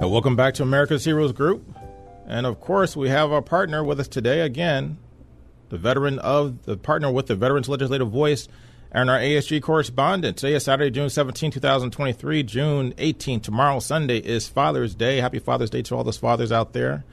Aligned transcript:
Welcome 0.00 0.36
back 0.36 0.54
to 0.54 0.62
America's 0.62 1.04
Heroes 1.04 1.32
Group. 1.32 1.64
And 2.26 2.46
of 2.46 2.60
course, 2.60 2.96
we 2.96 3.08
have 3.08 3.32
our 3.32 3.42
partner 3.42 3.82
with 3.82 3.98
us 3.98 4.08
today 4.08 4.40
again, 4.40 4.98
the 5.68 5.78
veteran 5.78 6.18
of 6.20 6.64
the 6.64 6.76
partner 6.76 7.10
with 7.10 7.26
the 7.26 7.34
Veterans 7.34 7.68
Legislative 7.68 8.10
Voice 8.10 8.46
and 8.92 9.10
our 9.10 9.18
AHG 9.18 9.62
correspondent. 9.62 10.36
Today 10.36 10.54
is 10.54 10.64
Saturday, 10.64 10.90
June 10.90 11.10
17, 11.10 11.50
2023, 11.50 12.42
June 12.44 12.94
18. 12.96 13.40
Tomorrow, 13.40 13.80
Sunday, 13.80 14.18
is 14.18 14.46
Father's 14.46 14.94
Day. 14.94 15.18
Happy 15.18 15.38
Father's 15.38 15.70
Day 15.70 15.82
to 15.82 15.96
all 15.96 16.04
those 16.04 16.18
fathers 16.18 16.52
out 16.52 16.72
there, 16.72 17.04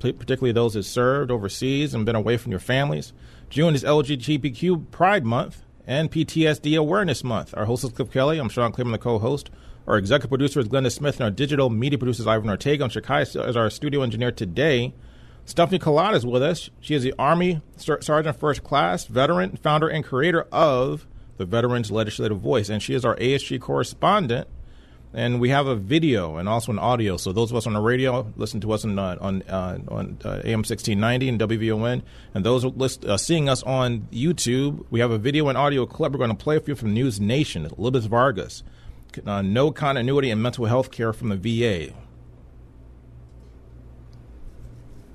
particularly 0.00 0.52
those 0.52 0.74
that 0.74 0.84
served 0.84 1.30
overseas 1.30 1.94
and 1.94 2.06
been 2.06 2.16
away 2.16 2.36
from 2.36 2.52
your 2.52 2.60
families. 2.60 3.12
June 3.50 3.74
is 3.74 3.84
LGBTQ 3.84 4.90
Pride 4.90 5.24
Month 5.26 5.62
and 5.90 6.08
PTSD 6.08 6.78
Awareness 6.78 7.24
Month. 7.24 7.52
Our 7.56 7.64
host 7.64 7.82
is 7.82 7.90
Cliff 7.90 8.12
Kelly. 8.12 8.38
I'm 8.38 8.48
Sean 8.48 8.70
Claiborne, 8.70 8.92
the 8.92 8.98
co 8.98 9.18
host. 9.18 9.50
Our 9.88 9.98
executive 9.98 10.30
producer 10.30 10.60
is 10.60 10.68
Glenda 10.68 10.92
Smith, 10.92 11.16
and 11.16 11.24
our 11.24 11.32
digital 11.32 11.68
media 11.68 11.98
producer 11.98 12.22
is 12.22 12.28
Ivan 12.28 12.48
Ortega. 12.48 12.84
And 12.84 12.92
Shakai 12.92 13.22
is 13.22 13.56
our 13.56 13.68
studio 13.70 14.02
engineer 14.02 14.30
today. 14.30 14.94
Stephanie 15.46 15.80
Kalota 15.80 16.14
is 16.14 16.24
with 16.24 16.44
us. 16.44 16.70
She 16.78 16.94
is 16.94 17.02
the 17.02 17.12
Army 17.18 17.60
Sergeant 17.76 18.38
First 18.38 18.62
Class 18.62 19.06
veteran, 19.06 19.56
founder, 19.56 19.88
and 19.88 20.04
creator 20.04 20.42
of 20.52 21.08
the 21.38 21.44
Veterans 21.44 21.90
Legislative 21.90 22.38
Voice. 22.38 22.68
And 22.68 22.80
she 22.80 22.94
is 22.94 23.04
our 23.04 23.16
AHG 23.16 23.60
correspondent. 23.60 24.46
And 25.12 25.40
we 25.40 25.48
have 25.48 25.66
a 25.66 25.74
video 25.74 26.36
and 26.36 26.48
also 26.48 26.70
an 26.70 26.78
audio. 26.78 27.16
So 27.16 27.32
those 27.32 27.50
of 27.50 27.56
us 27.56 27.66
on 27.66 27.72
the 27.72 27.80
radio 27.80 28.32
listen 28.36 28.60
to 28.60 28.72
us 28.72 28.84
on 28.84 28.98
uh, 28.98 29.16
on 29.20 29.42
uh, 29.42 29.78
on 29.88 30.18
uh, 30.24 30.40
AM 30.44 30.62
sixteen 30.62 31.00
ninety 31.00 31.28
and 31.28 31.40
WVON, 31.40 32.02
and 32.32 32.44
those 32.44 32.64
list, 32.64 33.04
uh, 33.04 33.16
seeing 33.16 33.48
us 33.48 33.62
on 33.64 34.06
YouTube, 34.12 34.84
we 34.90 35.00
have 35.00 35.10
a 35.10 35.18
video 35.18 35.48
and 35.48 35.58
audio 35.58 35.84
clip. 35.84 36.12
We're 36.12 36.18
going 36.18 36.30
to 36.30 36.36
play 36.36 36.60
for 36.60 36.70
you 36.70 36.76
from 36.76 36.94
News 36.94 37.20
Nation. 37.20 37.66
Elizabeth 37.76 38.04
Vargas 38.04 38.62
uh, 39.26 39.42
no 39.42 39.70
continuity 39.70 40.30
in 40.30 40.40
mental 40.40 40.66
health 40.66 40.90
care 40.90 41.12
from 41.12 41.28
the 41.28 41.36
VA. 41.36 41.92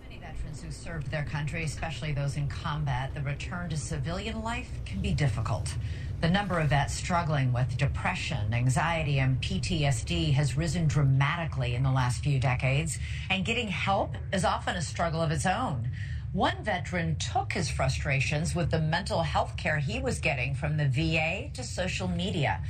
Many 0.01 0.19
veterans 0.19 0.61
who 0.61 0.71
served 0.71 1.11
their 1.11 1.23
country, 1.23 1.63
especially 1.63 2.11
those 2.11 2.37
in 2.37 2.47
combat, 2.47 3.13
the 3.13 3.21
return 3.21 3.69
to 3.69 3.77
civilian 3.77 4.41
life 4.43 4.69
can 4.85 5.01
be 5.01 5.13
difficult. 5.13 5.75
The 6.21 6.29
number 6.29 6.59
of 6.59 6.69
vets 6.69 6.93
struggling 6.93 7.53
with 7.53 7.77
depression, 7.77 8.53
anxiety, 8.53 9.19
and 9.19 9.39
PTSD 9.41 10.33
has 10.33 10.57
risen 10.57 10.87
dramatically 10.87 11.75
in 11.75 11.83
the 11.83 11.91
last 11.91 12.23
few 12.23 12.39
decades, 12.39 12.97
and 13.29 13.45
getting 13.45 13.67
help 13.67 14.15
is 14.33 14.45
often 14.45 14.75
a 14.75 14.81
struggle 14.81 15.21
of 15.21 15.29
its 15.29 15.45
own. 15.45 15.91
One 16.31 16.63
veteran 16.63 17.17
took 17.17 17.53
his 17.53 17.69
frustrations 17.69 18.55
with 18.55 18.71
the 18.71 18.79
mental 18.79 19.21
health 19.21 19.55
care 19.57 19.77
he 19.77 19.99
was 19.99 20.19
getting 20.19 20.55
from 20.55 20.77
the 20.77 20.87
VA 20.87 21.49
to 21.53 21.63
social 21.63 22.07
media. 22.07 22.61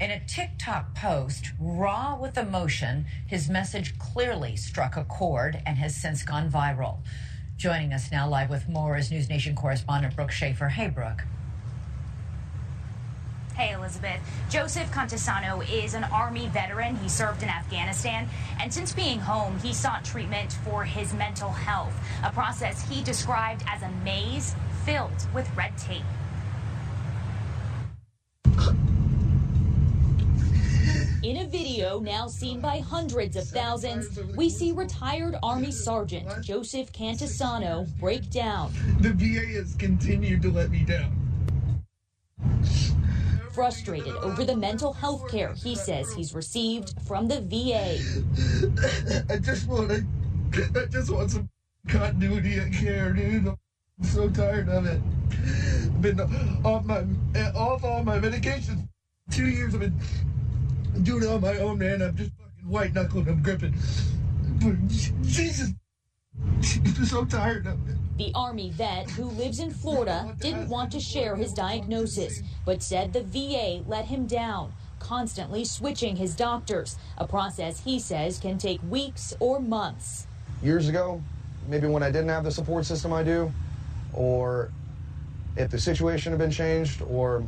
In 0.00 0.10
a 0.10 0.20
TikTok 0.20 0.94
post, 0.94 1.52
raw 1.58 2.16
with 2.16 2.38
emotion, 2.38 3.06
his 3.26 3.48
message 3.48 3.98
clearly 3.98 4.56
struck 4.56 4.96
a 4.96 5.04
chord 5.04 5.60
and 5.66 5.76
has 5.78 5.96
since 5.96 6.22
gone 6.22 6.50
viral. 6.50 6.98
Joining 7.56 7.92
us 7.92 8.12
now 8.12 8.28
live 8.28 8.50
with 8.50 8.68
more 8.68 8.96
is 8.96 9.10
News 9.10 9.28
Nation 9.28 9.54
correspondent 9.54 10.14
Brooke 10.14 10.30
Schaefer. 10.30 10.68
Hey, 10.68 10.88
Brooke. 10.88 11.24
Hey, 13.60 13.74
Elizabeth. 13.74 14.18
Joseph 14.48 14.90
Contisano 14.90 15.62
is 15.70 15.92
an 15.92 16.04
Army 16.04 16.46
veteran. 16.46 16.96
He 16.96 17.10
served 17.10 17.42
in 17.42 17.50
Afghanistan, 17.50 18.26
and 18.58 18.72
since 18.72 18.94
being 18.94 19.18
home, 19.18 19.58
he 19.58 19.74
sought 19.74 20.02
treatment 20.02 20.54
for 20.64 20.82
his 20.82 21.12
mental 21.12 21.50
health, 21.50 21.92
a 22.24 22.32
process 22.32 22.88
he 22.88 23.02
described 23.02 23.62
as 23.68 23.82
a 23.82 23.90
maze 24.02 24.54
filled 24.86 25.26
with 25.34 25.46
red 25.54 25.76
tape. 25.76 26.00
In 31.22 31.36
a 31.36 31.46
video 31.46 32.00
now 32.00 32.28
seen 32.28 32.62
by 32.62 32.78
hundreds 32.78 33.36
of 33.36 33.46
thousands, 33.46 34.18
we 34.36 34.48
see 34.48 34.72
retired 34.72 35.36
Army 35.42 35.70
Sergeant 35.70 36.26
Joseph 36.42 36.90
Cantisano 36.94 37.86
break 37.98 38.30
down. 38.30 38.72
The 39.00 39.12
VA 39.12 39.58
has 39.58 39.74
continued 39.74 40.40
to 40.40 40.50
let 40.50 40.70
me 40.70 40.82
down. 40.82 41.20
Frustrated 43.60 44.16
over 44.22 44.42
the 44.42 44.56
mental 44.56 44.94
health 44.94 45.30
care 45.30 45.52
he 45.52 45.74
says 45.74 46.10
he's 46.14 46.34
received 46.34 46.94
from 47.06 47.28
the 47.28 47.42
VA. 47.42 48.00
I 49.34 49.36
just 49.36 49.68
want 49.68 49.92
I 49.92 50.86
just 50.86 51.10
want 51.10 51.30
some 51.30 51.46
continuity 51.86 52.56
of 52.56 52.72
care, 52.72 53.12
dude. 53.12 53.48
I'm 53.48 53.58
so 54.00 54.30
tired 54.30 54.70
of 54.70 54.86
it. 54.86 54.98
I've 55.30 56.00
been 56.00 56.20
off 56.64 56.86
my, 56.86 57.04
off 57.54 57.84
all 57.84 58.02
my 58.02 58.18
medications. 58.18 58.88
Two 59.30 59.48
years 59.48 59.74
I've 59.74 59.80
been 59.80 60.00
doing 61.02 61.24
it 61.24 61.28
on 61.28 61.42
my 61.42 61.58
own, 61.58 61.76
man. 61.80 62.00
I'm 62.00 62.16
just 62.16 62.30
fucking 62.38 62.66
white 62.66 62.94
knuckling. 62.94 63.28
I'm 63.28 63.42
gripping. 63.42 63.74
Jesus, 65.20 65.74
I'm 66.44 67.06
so 67.06 67.24
tired 67.24 67.66
of 67.66 67.88
it. 67.88 67.96
The 68.18 68.32
Army 68.34 68.70
vet 68.70 69.08
who 69.10 69.24
lives 69.24 69.60
in 69.60 69.70
Florida 69.70 70.36
didn't 70.40 70.68
want 70.68 70.92
to 70.92 71.00
share 71.00 71.36
his 71.36 71.52
diagnosis, 71.52 72.42
but 72.66 72.82
said 72.82 73.12
the 73.12 73.22
VA 73.22 73.82
let 73.86 74.06
him 74.06 74.26
down, 74.26 74.74
constantly 74.98 75.64
switching 75.64 76.16
his 76.16 76.34
doctors, 76.34 76.98
a 77.16 77.26
process 77.26 77.80
he 77.80 77.98
says 77.98 78.38
can 78.38 78.58
take 78.58 78.82
weeks 78.82 79.32
or 79.40 79.58
months. 79.58 80.26
Years 80.62 80.88
ago, 80.88 81.22
maybe 81.66 81.86
when 81.86 82.02
I 82.02 82.10
didn't 82.10 82.28
have 82.28 82.44
the 82.44 82.50
support 82.50 82.84
system 82.84 83.12
I 83.12 83.22
do, 83.22 83.50
or 84.12 84.70
if 85.56 85.70
the 85.70 85.78
situation 85.78 86.32
had 86.32 86.38
been 86.38 86.50
changed, 86.50 87.02
or 87.08 87.42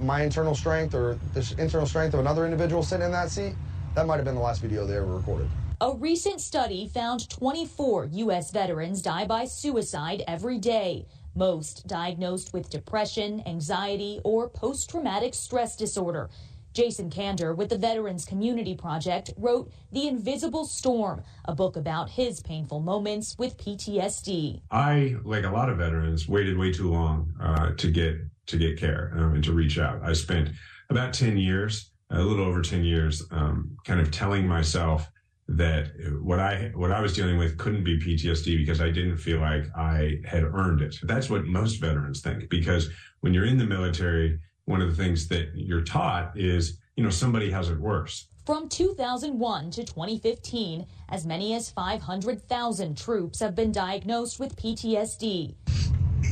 my 0.00 0.22
internal 0.22 0.54
strength 0.54 0.94
or 0.94 1.18
the 1.32 1.54
internal 1.56 1.86
strength 1.86 2.12
of 2.12 2.20
another 2.20 2.44
individual 2.44 2.82
sitting 2.82 3.06
in 3.06 3.12
that 3.12 3.30
seat, 3.30 3.54
that 3.94 4.06
might 4.06 4.16
have 4.16 4.24
been 4.24 4.34
the 4.34 4.40
last 4.40 4.60
video 4.60 4.86
they 4.86 4.96
ever 4.96 5.06
recorded. 5.06 5.48
A 5.80 5.92
recent 5.92 6.40
study 6.40 6.88
found 6.88 7.28
24 7.28 8.06
U.S. 8.12 8.50
veterans 8.50 9.02
die 9.02 9.26
by 9.26 9.44
suicide 9.44 10.22
every 10.26 10.58
day, 10.58 11.06
most 11.34 11.86
diagnosed 11.86 12.52
with 12.52 12.70
depression, 12.70 13.42
anxiety, 13.46 14.20
or 14.24 14.48
post 14.48 14.90
traumatic 14.90 15.34
stress 15.34 15.76
disorder. 15.76 16.30
Jason 16.74 17.08
Kander 17.08 17.56
with 17.56 17.68
the 17.68 17.78
Veterans 17.78 18.24
Community 18.24 18.74
Project 18.74 19.32
wrote 19.36 19.70
The 19.92 20.08
Invisible 20.08 20.64
Storm, 20.64 21.22
a 21.44 21.54
book 21.54 21.76
about 21.76 22.10
his 22.10 22.40
painful 22.40 22.80
moments 22.80 23.36
with 23.38 23.56
PTSD. 23.56 24.60
I, 24.72 25.14
like 25.22 25.44
a 25.44 25.50
lot 25.50 25.68
of 25.70 25.78
veterans, 25.78 26.28
waited 26.28 26.58
way 26.58 26.72
too 26.72 26.90
long 26.90 27.32
uh, 27.40 27.70
to 27.76 27.90
get 27.90 28.16
to 28.46 28.58
get 28.58 28.78
care 28.78 29.12
um, 29.16 29.34
and 29.34 29.44
to 29.44 29.52
reach 29.52 29.78
out. 29.78 30.02
I 30.02 30.12
spent 30.12 30.50
about 30.90 31.14
10 31.14 31.38
years, 31.38 31.90
a 32.14 32.22
little 32.22 32.44
over 32.44 32.62
10 32.62 32.84
years, 32.84 33.22
um, 33.30 33.76
kind 33.84 34.00
of 34.00 34.10
telling 34.10 34.46
myself 34.46 35.10
that 35.46 35.90
what 36.22 36.40
I 36.40 36.70
what 36.74 36.90
I 36.90 37.02
was 37.02 37.14
dealing 37.14 37.36
with 37.36 37.58
couldn't 37.58 37.84
be 37.84 37.98
PTSD 37.98 38.56
because 38.56 38.80
I 38.80 38.90
didn't 38.90 39.18
feel 39.18 39.40
like 39.40 39.66
I 39.76 40.20
had 40.24 40.42
earned 40.42 40.80
it. 40.80 40.96
That's 41.02 41.28
what 41.28 41.44
most 41.44 41.76
veterans 41.76 42.22
think 42.22 42.48
because 42.48 42.88
when 43.20 43.34
you're 43.34 43.44
in 43.44 43.58
the 43.58 43.66
military, 43.66 44.38
one 44.64 44.80
of 44.80 44.88
the 44.88 45.02
things 45.02 45.28
that 45.28 45.48
you're 45.54 45.82
taught 45.82 46.38
is, 46.38 46.78
you 46.96 47.04
know, 47.04 47.10
somebody 47.10 47.50
has 47.50 47.68
it 47.68 47.78
worse. 47.78 48.28
From 48.46 48.68
2001 48.68 49.70
to 49.72 49.84
2015, 49.84 50.86
as 51.08 51.26
many 51.26 51.54
as 51.54 51.70
500,000 51.70 52.96
troops 52.96 53.40
have 53.40 53.54
been 53.54 53.72
diagnosed 53.72 54.38
with 54.38 54.56
PTSD 54.56 55.54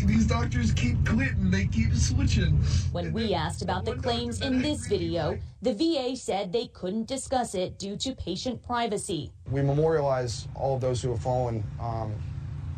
these 0.07 0.27
doctors 0.27 0.73
keep 0.73 1.07
quitting, 1.07 1.51
they 1.51 1.67
keep 1.67 1.95
switching. 1.95 2.53
When 2.93 3.13
we 3.13 3.35
asked 3.35 3.63
about 3.63 3.85
the 3.85 3.95
claims 3.95 4.41
in 4.41 4.61
this 4.61 4.87
video, 4.87 5.39
the 5.63 5.75
VA 5.75 6.17
said 6.17 6.53
they 6.53 6.67
couldn't 6.69 7.07
discuss 7.07 7.55
it 7.55 7.79
due 7.79 7.97
to 7.99 8.15
patient 8.15 8.63
privacy. 8.63 9.33
We 9.51 9.63
memorialize 9.63 10.49
all 10.55 10.75
of 10.75 10.81
those 10.81 11.03
who 11.03 11.11
have 11.11 11.21
fallen 11.21 11.65
um, 11.81 12.15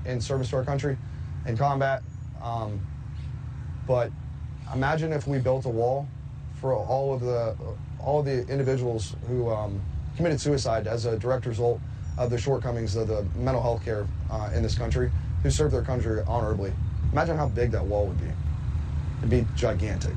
in 0.05 0.21
service 0.21 0.51
to 0.51 0.57
our 0.57 0.65
country 0.65 0.97
in 1.47 1.57
combat. 1.57 2.03
Um, 2.43 2.81
but 3.87 4.11
imagine 4.73 5.13
if 5.13 5.27
we 5.27 5.39
built 5.39 5.65
a 5.67 5.71
wall 5.71 6.09
for 6.61 6.75
all 6.75 7.15
of 7.15 7.21
the 7.21 7.57
all 8.01 8.21
of 8.21 8.27
the 8.27 8.47
individuals 8.49 9.17
who 9.29 9.51
um, 9.51 9.81
committed 10.17 10.41
suicide 10.41 10.87
as 10.87 11.07
a 11.07 11.19
direct 11.19 11.47
result 11.47 11.81
of 12.19 12.31
the 12.31 12.39
shortcomings 12.39 12.97
of 12.97 13.09
the 13.09 13.25
mental 13.37 13.63
health 13.63 13.85
care 13.85 14.07
uh, 14.31 14.51
in 14.55 14.63
this 14.63 14.77
country, 14.77 15.11
who 15.43 15.51
served 15.51 15.75
their 15.75 15.83
country 15.83 16.23
honorably. 16.27 16.73
Imagine 17.15 17.37
how 17.37 17.47
big 17.47 17.71
that 17.71 17.85
wall 17.85 18.07
would 18.09 18.19
be. 18.19 18.27
It'd 19.19 19.31
be 19.31 19.47
gigantic. 19.55 20.15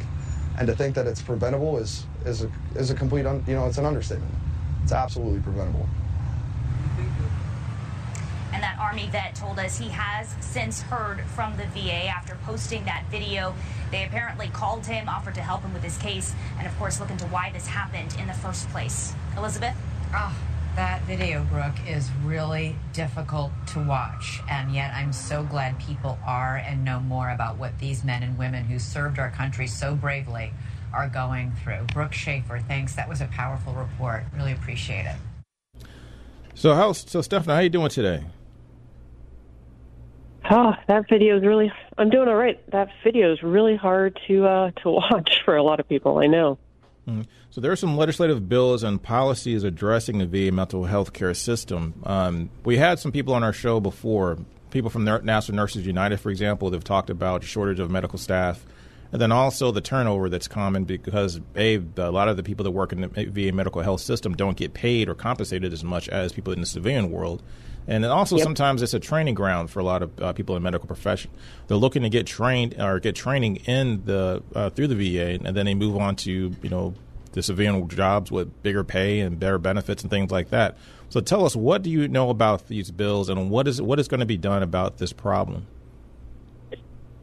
And 0.58 0.66
to 0.66 0.76
think 0.76 0.96
that 0.96 1.06
it's 1.06 1.22
preventable 1.22 1.78
is 1.78 2.08
is 2.26 2.42
a 2.42 2.50
is 2.74 2.90
a 2.90 2.96
complete 2.96 3.28
un, 3.28 3.44
you 3.48 3.54
know 3.54 3.68
it's 3.68 3.78
an 3.78 3.86
understatement. 3.86 4.34
It's 4.82 4.92
absolutely 4.92 5.40
preventable. 5.42 5.88
And 8.52 8.64
that 8.64 8.80
Army 8.80 9.10
vet 9.12 9.36
told 9.36 9.60
us 9.60 9.78
he 9.78 9.90
has 9.90 10.36
since 10.40 10.82
heard 10.82 11.22
from 11.36 11.56
the 11.58 11.66
VA 11.66 12.08
after 12.08 12.36
posting 12.44 12.84
that 12.86 13.04
video. 13.12 13.54
They 13.92 14.04
apparently 14.04 14.48
called 14.48 14.88
him, 14.88 15.08
offered 15.08 15.36
to 15.36 15.42
help 15.42 15.62
him 15.62 15.76
with 15.76 15.84
his 15.84 16.00
case, 16.00 16.34
and 16.58 16.66
of 16.66 16.76
course 16.80 17.00
look 17.00 17.12
into 17.12 17.26
why 17.26 17.52
this 17.52 17.68
happened 17.68 18.16
in 18.20 18.26
the 18.26 18.34
first 18.34 18.68
place. 18.70 19.14
Elizabeth? 19.38 19.76
Oh, 20.16 20.36
that 20.78 21.02
video, 21.06 21.44
Brooke, 21.52 21.74
is 21.88 22.08
really 22.24 22.76
difficult 22.94 23.52
to 23.66 23.80
watch. 23.80 24.42
And 24.48 24.72
yet 24.72 24.94
I'm 24.94 25.12
so 25.12 25.42
glad 25.42 25.80
people 25.80 26.20
are 26.24 26.58
and 26.58 26.86
know 26.86 27.00
more 27.00 27.32
about 27.32 27.58
what 27.58 27.78
these 27.80 28.04
men 28.04 28.22
and 28.22 28.38
women 28.38 28.64
who 28.64 28.78
served 28.78 29.18
our 29.18 29.32
country 29.32 29.66
so 29.66 29.96
bravely 29.96 30.54
are 30.94 31.10
going 31.10 31.52
through. 31.64 31.84
Brooke 31.94 32.14
Schaefer, 32.14 32.60
thanks. 32.60 32.96
That 32.96 33.10
was 33.10 33.22
a 33.22 33.26
powerful 33.26 33.74
report. 33.74 34.26
Really 34.36 34.52
appreciate 34.52 35.08
it. 35.08 35.88
So 36.54 36.76
how 36.76 36.92
so 36.92 37.24
Stephanie, 37.24 37.56
how 37.56 37.62
you 37.62 37.70
doing 37.70 37.90
today? 37.90 38.24
Oh, 40.50 40.74
that 40.88 41.10
video 41.10 41.38
is 41.38 41.44
really. 41.44 41.72
I'm 41.98 42.12
doing 42.12 42.28
all 42.28 42.36
right. 42.36 42.60
That 42.72 42.90
video 43.04 43.34
is 43.34 43.42
really 43.42 43.76
hard 43.76 44.20
to 44.28 44.46
uh, 44.46 44.72
to 44.84 44.90
watch 45.12 45.42
for 45.44 45.56
a 45.56 45.64
lot 45.64 45.80
of 45.80 45.90
people. 45.90 46.20
I 46.20 46.28
know. 46.28 46.60
Mm-hmm. 47.08 47.22
So 47.52 47.62
there 47.62 47.72
are 47.72 47.78
some 47.78 47.96
legislative 47.96 48.50
bills 48.50 48.84
and 48.84 49.02
policies 49.02 49.64
addressing 49.64 50.18
the 50.18 50.26
VA 50.26 50.52
mental 50.52 50.86
health 50.86 51.14
care 51.14 51.34
system. 51.34 51.94
Um, 52.06 52.50
we 52.66 52.78
had 52.78 53.00
some 53.00 53.12
people 53.12 53.34
on 53.34 53.44
our 53.44 53.54
show 53.54 53.80
before. 53.80 54.38
People 54.70 54.90
from 54.90 55.06
National 55.06 55.56
Nurses 55.56 55.88
United, 55.88 56.20
for 56.20 56.30
example, 56.30 56.70
they've 56.70 56.84
talked 56.84 57.10
about 57.10 57.44
shortage 57.44 57.80
of 57.80 57.90
medical 57.90 58.20
staff, 58.20 58.66
and 59.14 59.22
then 59.22 59.32
also 59.32 59.72
the 59.72 59.80
turnover 59.80 60.28
that's 60.30 60.50
common 60.50 60.84
because 60.84 61.40
a, 61.56 61.82
a 61.96 62.12
lot 62.12 62.28
of 62.28 62.36
the 62.36 62.44
people 62.44 62.66
that 62.66 62.72
work 62.72 62.92
in 62.92 63.02
the 63.02 63.08
VA 63.08 63.54
medical 63.54 63.82
health 63.82 64.02
system 64.02 64.36
don't 64.36 64.58
get 64.58 64.74
paid 64.74 65.08
or 65.08 65.16
compensated 65.16 65.72
as 65.72 65.86
much 65.86 66.10
as 66.10 66.34
people 66.34 66.52
in 66.52 66.60
the 66.60 66.66
civilian 66.66 67.12
world. 67.12 67.42
And 67.88 68.04
then 68.04 68.12
also 68.12 68.36
yep. 68.36 68.44
sometimes 68.44 68.82
it's 68.82 68.94
a 68.94 69.00
training 69.00 69.36
ground 69.36 69.72
for 69.72 69.80
a 69.80 69.84
lot 69.84 70.04
of 70.04 70.22
uh, 70.22 70.34
people 70.34 70.56
in 70.58 70.64
medical 70.64 70.88
profession. 70.88 71.32
They're 71.68 71.78
looking 71.78 72.02
to 72.04 72.10
get 72.10 72.28
trained 72.28 72.76
or 72.80 73.00
get 73.00 73.16
training 73.16 73.58
in 73.68 74.04
the 74.04 74.44
uh, 74.54 74.70
through 74.72 74.88
the 74.88 74.96
VA, 74.96 75.40
and 75.44 75.56
then 75.56 75.66
they 75.66 75.74
move 75.74 75.96
on 75.96 76.18
to 76.18 76.32
you 76.62 76.70
know 76.70 76.94
the 77.32 77.42
civilian 77.42 77.88
jobs 77.88 78.32
with 78.32 78.62
bigger 78.62 78.84
pay 78.84 79.22
and 79.22 79.40
better 79.40 79.58
benefits 79.58 80.02
and 80.02 80.12
things 80.12 80.32
like 80.32 80.50
that. 80.50 80.78
So 81.10 81.22
tell 81.22 81.46
us, 81.46 81.56
what 81.56 81.84
do 81.84 81.90
you 81.90 82.08
know 82.10 82.30
about 82.30 82.68
these 82.68 82.92
bills, 82.92 83.30
and 83.30 83.50
what 83.50 83.68
is 83.70 83.82
what 83.82 84.00
is 84.00 84.10
going 84.10 84.20
to 84.20 84.26
be 84.26 84.38
done 84.38 84.64
about 84.64 84.98
this 84.98 85.14
problem? 85.14 85.68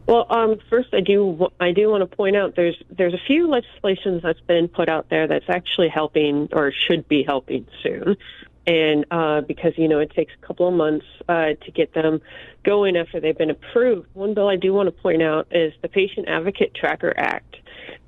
Well, 0.06 0.26
um, 0.30 0.58
first, 0.70 0.94
I 0.94 1.00
do 1.00 1.48
I 1.60 1.72
do 1.72 1.90
want 1.90 2.08
to 2.08 2.16
point 2.16 2.36
out 2.36 2.56
there's 2.56 2.82
there's 2.88 3.12
a 3.12 3.20
few 3.26 3.48
legislations 3.48 4.22
that's 4.22 4.40
been 4.40 4.68
put 4.68 4.88
out 4.88 5.10
there 5.10 5.26
that's 5.26 5.48
actually 5.48 5.88
helping 5.88 6.48
or 6.52 6.72
should 6.72 7.06
be 7.06 7.22
helping 7.22 7.66
soon 7.82 8.16
and 8.66 9.04
uh, 9.10 9.40
because 9.42 9.72
you 9.76 9.88
know 9.88 9.98
it 9.98 10.10
takes 10.10 10.32
a 10.40 10.46
couple 10.46 10.66
of 10.68 10.74
months 10.74 11.06
uh, 11.28 11.54
to 11.64 11.70
get 11.74 11.94
them 11.94 12.20
going 12.64 12.96
after 12.96 13.20
they've 13.20 13.36
been 13.36 13.50
approved. 13.50 14.08
One 14.14 14.34
bill 14.34 14.48
I 14.48 14.56
do 14.56 14.72
want 14.72 14.86
to 14.86 15.02
point 15.02 15.22
out 15.22 15.48
is 15.50 15.72
the 15.82 15.88
Patient 15.88 16.28
Advocate 16.28 16.74
Tracker 16.74 17.12
Act, 17.16 17.56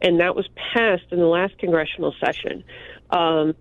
and 0.01 0.21
that 0.21 0.35
was 0.35 0.49
passed 0.73 1.05
in 1.11 1.19
the 1.19 1.27
last 1.27 1.59
congressional 1.59 2.15
session. 2.21 2.65
Um, 3.11 3.55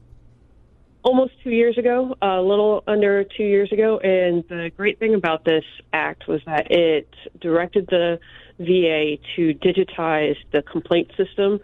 almost 1.06 1.34
two 1.44 1.52
years 1.52 1.78
ago, 1.78 2.18
a 2.20 2.42
little 2.42 2.84
under 2.88 3.24
two 3.24 3.44
years 3.44 3.72
ago. 3.72 4.00
And 4.00 4.44
the 4.50 4.72
great 4.76 4.98
thing 4.98 5.14
about 5.14 5.46
this 5.46 5.64
act 5.94 6.28
was 6.28 6.42
that 6.48 6.72
it 6.72 7.08
directed 7.40 7.88
the 7.88 8.20
VA 8.58 9.18
to 9.36 9.54
digitize 9.54 10.36
the 10.52 10.64
complaint 10.64 11.12
system 11.16 11.60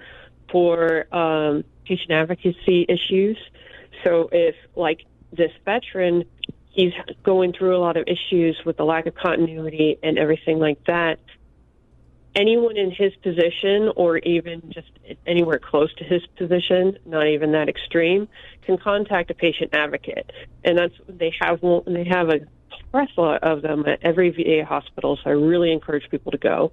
for 0.51 1.13
um, 1.13 1.63
patient 1.85 2.11
advocacy 2.11 2.85
issues. 2.87 3.37
So 4.03 4.29
if, 4.31 4.55
like, 4.75 5.05
this 5.31 5.51
veteran, 5.65 6.25
he's 6.69 6.93
going 7.23 7.53
through 7.53 7.75
a 7.75 7.79
lot 7.79 7.97
of 7.97 8.07
issues 8.07 8.59
with 8.65 8.77
the 8.77 8.83
lack 8.83 9.05
of 9.05 9.15
continuity 9.15 9.97
and 10.01 10.17
everything 10.17 10.59
like 10.59 10.83
that. 10.85 11.19
Anyone 12.33 12.77
in 12.77 12.91
his 12.91 13.13
position, 13.17 13.91
or 13.97 14.17
even 14.19 14.61
just 14.69 14.89
anywhere 15.27 15.59
close 15.59 15.93
to 15.95 16.05
his 16.05 16.25
position, 16.37 16.97
not 17.05 17.27
even 17.27 17.51
that 17.51 17.67
extreme, 17.67 18.29
can 18.61 18.77
contact 18.77 19.29
a 19.31 19.33
patient 19.33 19.73
advocate, 19.73 20.31
and 20.63 20.77
that's 20.77 20.93
they 21.09 21.33
have 21.41 21.59
they 21.59 22.05
have 22.05 22.29
a 22.29 22.39
plethora 22.89 23.37
of 23.41 23.61
them 23.61 23.85
at 23.85 23.99
every 24.01 24.29
VA 24.29 24.65
hospital. 24.65 25.17
So 25.21 25.29
I 25.29 25.33
really 25.33 25.73
encourage 25.73 26.09
people 26.09 26.31
to 26.31 26.37
go. 26.37 26.71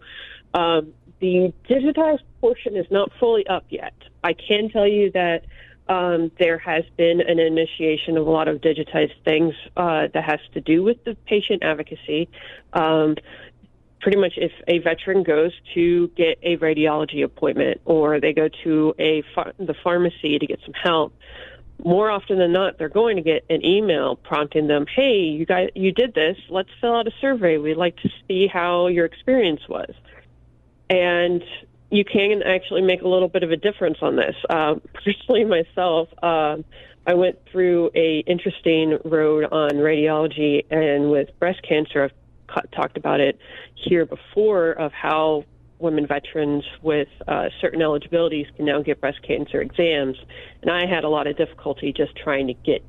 Um, 0.54 0.93
the 1.20 1.52
digitized 1.69 2.22
portion 2.40 2.76
is 2.76 2.87
not 2.90 3.11
fully 3.19 3.46
up 3.46 3.64
yet. 3.69 3.94
I 4.22 4.34
can 4.34 4.70
tell 4.70 4.87
you 4.87 5.11
that 5.12 5.44
um, 5.88 6.31
there 6.38 6.58
has 6.58 6.85
been 6.96 7.20
an 7.20 7.38
initiation 7.38 8.17
of 8.17 8.26
a 8.26 8.31
lot 8.31 8.49
of 8.49 8.61
digitized 8.61 9.14
things 9.25 9.55
uh, 9.76 10.08
that 10.12 10.25
has 10.25 10.40
to 10.55 10.61
do 10.61 10.82
with 10.82 11.02
the 11.05 11.17
patient 11.26 11.62
advocacy. 11.62 12.29
Um, 12.73 13.17
pretty 14.00 14.19
much, 14.19 14.35
if 14.37 14.52
a 14.67 14.79
veteran 14.79 15.23
goes 15.23 15.52
to 15.75 16.08
get 16.08 16.38
a 16.43 16.56
radiology 16.58 17.25
appointment 17.25 17.81
or 17.85 18.20
they 18.20 18.32
go 18.32 18.49
to 18.64 18.94
a 18.99 19.23
the 19.58 19.75
pharmacy 19.82 20.38
to 20.38 20.46
get 20.46 20.61
some 20.64 20.75
help, 20.75 21.14
more 21.82 22.11
often 22.11 22.38
than 22.38 22.52
not, 22.52 22.79
they're 22.79 22.88
going 22.88 23.17
to 23.17 23.23
get 23.23 23.44
an 23.49 23.64
email 23.64 24.17
prompting 24.17 24.67
them, 24.67 24.87
"Hey, 24.94 25.20
you 25.20 25.46
guys, 25.46 25.70
you 25.75 25.93
did 25.93 26.14
this. 26.14 26.37
Let's 26.49 26.70
fill 26.81 26.94
out 26.94 27.06
a 27.06 27.12
survey. 27.20 27.56
We'd 27.56 27.76
like 27.76 27.96
to 27.99 28.11
see 28.26 28.46
how 28.46 28.88
your 28.88 29.05
experience 29.05 29.62
was." 29.69 29.94
And 30.90 31.43
you 31.90 32.05
can 32.05 32.43
actually 32.43 32.82
make 32.82 33.02
a 33.02 33.08
little 33.08 33.29
bit 33.29 33.43
of 33.43 33.50
a 33.50 33.56
difference 33.56 33.99
on 34.02 34.17
this. 34.17 34.35
Uh, 34.49 34.76
personally, 35.05 35.44
myself, 35.44 36.08
uh, 36.23 36.56
I 37.06 37.14
went 37.14 37.38
through 37.50 37.90
a 37.94 38.19
interesting 38.26 38.99
road 39.05 39.44
on 39.50 39.73
radiology 39.73 40.64
and 40.70 41.11
with 41.11 41.29
breast 41.38 41.61
cancer. 41.67 42.05
I've 42.05 42.70
talked 42.70 42.96
about 42.96 43.20
it 43.20 43.38
here 43.75 44.05
before 44.05 44.73
of 44.73 44.93
how 44.93 45.44
women 45.79 46.06
veterans 46.06 46.64
with 46.82 47.08
uh, 47.26 47.49
certain 47.61 47.81
eligibilities 47.81 48.46
can 48.56 48.64
now 48.64 48.82
get 48.82 49.00
breast 49.00 49.23
cancer 49.23 49.61
exams, 49.61 50.17
and 50.61 50.70
I 50.70 50.87
had 50.87 51.05
a 51.05 51.08
lot 51.08 51.26
of 51.26 51.37
difficulty 51.37 51.93
just 51.93 52.17
trying 52.17 52.49
to 52.49 52.55
get 52.55 52.85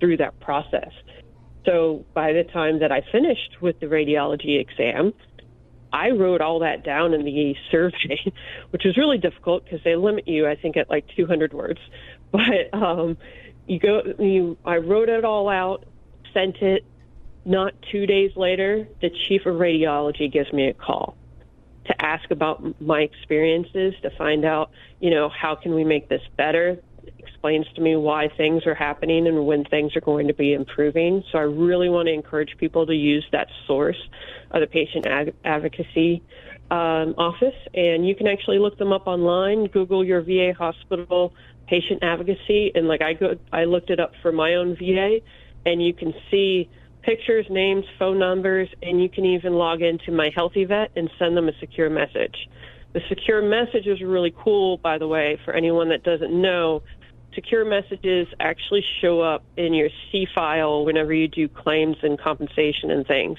through 0.00 0.16
that 0.18 0.38
process. 0.40 0.90
So 1.64 2.04
by 2.12 2.32
the 2.32 2.42
time 2.44 2.80
that 2.80 2.90
I 2.90 3.02
finished 3.12 3.58
with 3.60 3.78
the 3.80 3.86
radiology 3.86 4.60
exam, 4.60 5.14
I 5.92 6.10
wrote 6.10 6.40
all 6.40 6.60
that 6.60 6.84
down 6.84 7.12
in 7.14 7.24
the 7.24 7.54
survey, 7.70 8.32
which 8.70 8.82
was 8.84 8.96
really 8.96 9.18
difficult 9.18 9.64
because 9.64 9.80
they 9.84 9.96
limit 9.96 10.26
you, 10.26 10.48
I 10.48 10.56
think, 10.56 10.76
at 10.76 10.88
like 10.90 11.06
200 11.16 11.52
words. 11.52 11.80
But 12.32 12.72
um, 12.72 13.18
you 13.66 13.78
go, 13.78 14.00
you, 14.18 14.56
I 14.64 14.76
wrote 14.76 15.10
it 15.10 15.22
all 15.22 15.50
out, 15.50 15.84
sent 16.32 16.62
it. 16.62 16.82
Not 17.44 17.74
two 17.90 18.06
days 18.06 18.30
later, 18.36 18.88
the 19.02 19.10
chief 19.10 19.44
of 19.44 19.56
radiology 19.56 20.32
gives 20.32 20.50
me 20.50 20.68
a 20.68 20.72
call 20.72 21.14
to 21.86 22.02
ask 22.02 22.30
about 22.30 22.80
my 22.80 23.00
experiences, 23.00 23.94
to 24.00 24.10
find 24.16 24.46
out, 24.46 24.70
you 25.00 25.10
know, 25.10 25.28
how 25.28 25.54
can 25.54 25.74
we 25.74 25.84
make 25.84 26.08
this 26.08 26.22
better? 26.38 26.78
Explains 27.22 27.66
to 27.74 27.80
me 27.80 27.96
why 27.96 28.28
things 28.36 28.66
are 28.66 28.74
happening 28.74 29.26
and 29.26 29.46
when 29.46 29.64
things 29.64 29.94
are 29.96 30.00
going 30.00 30.28
to 30.28 30.34
be 30.34 30.52
improving. 30.52 31.22
So 31.30 31.38
I 31.38 31.42
really 31.42 31.88
want 31.88 32.08
to 32.08 32.12
encourage 32.12 32.56
people 32.58 32.86
to 32.86 32.94
use 32.94 33.24
that 33.32 33.48
source 33.66 34.00
of 34.50 34.60
the 34.60 34.66
patient 34.66 35.06
ad- 35.06 35.34
advocacy 35.44 36.22
um, 36.70 37.14
office, 37.18 37.54
and 37.74 38.06
you 38.06 38.14
can 38.14 38.26
actually 38.26 38.58
look 38.58 38.78
them 38.78 38.92
up 38.92 39.06
online. 39.06 39.66
Google 39.66 40.04
your 40.04 40.22
VA 40.22 40.52
hospital 40.56 41.32
patient 41.68 42.02
advocacy, 42.02 42.72
and 42.74 42.88
like 42.88 43.02
I 43.02 43.12
go, 43.12 43.34
I 43.52 43.64
looked 43.64 43.90
it 43.90 44.00
up 44.00 44.12
for 44.20 44.32
my 44.32 44.54
own 44.54 44.76
VA, 44.76 45.18
and 45.64 45.82
you 45.82 45.94
can 45.94 46.12
see 46.30 46.68
pictures, 47.02 47.46
names, 47.50 47.84
phone 47.98 48.18
numbers, 48.18 48.68
and 48.82 49.02
you 49.02 49.08
can 49.08 49.24
even 49.24 49.54
log 49.54 49.82
into 49.82 50.12
my 50.12 50.30
HealtheVet 50.36 50.88
and 50.96 51.10
send 51.18 51.36
them 51.36 51.48
a 51.48 51.52
secure 51.60 51.90
message. 51.90 52.48
The 52.92 53.00
secure 53.08 53.42
message 53.42 53.86
is 53.86 54.00
really 54.02 54.34
cool, 54.44 54.76
by 54.78 54.98
the 54.98 55.06
way, 55.08 55.38
for 55.44 55.54
anyone 55.54 55.88
that 55.90 56.02
doesn't 56.04 56.32
know 56.32 56.82
secure 57.34 57.64
messages 57.64 58.28
actually 58.40 58.84
show 59.00 59.20
up 59.20 59.44
in 59.56 59.74
your 59.74 59.88
C 60.10 60.26
file 60.34 60.84
whenever 60.84 61.12
you 61.12 61.28
do 61.28 61.48
claims 61.48 61.96
and 62.02 62.18
compensation 62.18 62.90
and 62.90 63.06
things. 63.06 63.38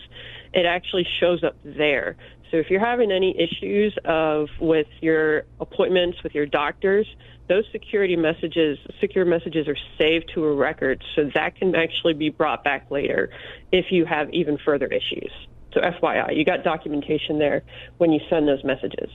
It 0.54 0.66
actually 0.66 1.08
shows 1.20 1.44
up 1.44 1.56
there. 1.64 2.16
So 2.52 2.58
if 2.58 2.70
you're 2.70 2.86
having 2.86 3.12
any 3.12 3.36
issues 3.40 3.98
of 4.06 4.48
with 4.60 4.88
your 5.02 5.46
appointments 5.60 6.22
with 6.24 6.36
your 6.36 6.46
doctors, 6.46 7.08
those 7.50 7.64
security 7.72 8.16
messages, 8.16 8.78
secure 9.02 9.26
messages 9.26 9.68
are 9.68 9.78
saved 9.98 10.32
to 10.36 10.46
a 10.46 10.56
record, 10.56 11.04
so 11.16 11.30
that 11.34 11.56
can 11.56 11.76
actually 11.76 12.14
be 12.14 12.30
brought 12.30 12.64
back 12.64 12.90
later 12.92 13.32
if 13.72 13.92
you 13.92 14.06
have 14.06 14.30
even 14.32 14.58
further 14.64 14.86
issues. 14.88 15.32
So 15.74 15.82
FYI, 15.82 16.38
you 16.38 16.46
got 16.46 16.64
documentation 16.64 17.40
there 17.40 17.64
when 17.98 18.12
you 18.12 18.20
send 18.30 18.48
those 18.48 18.64
messages. 18.64 19.10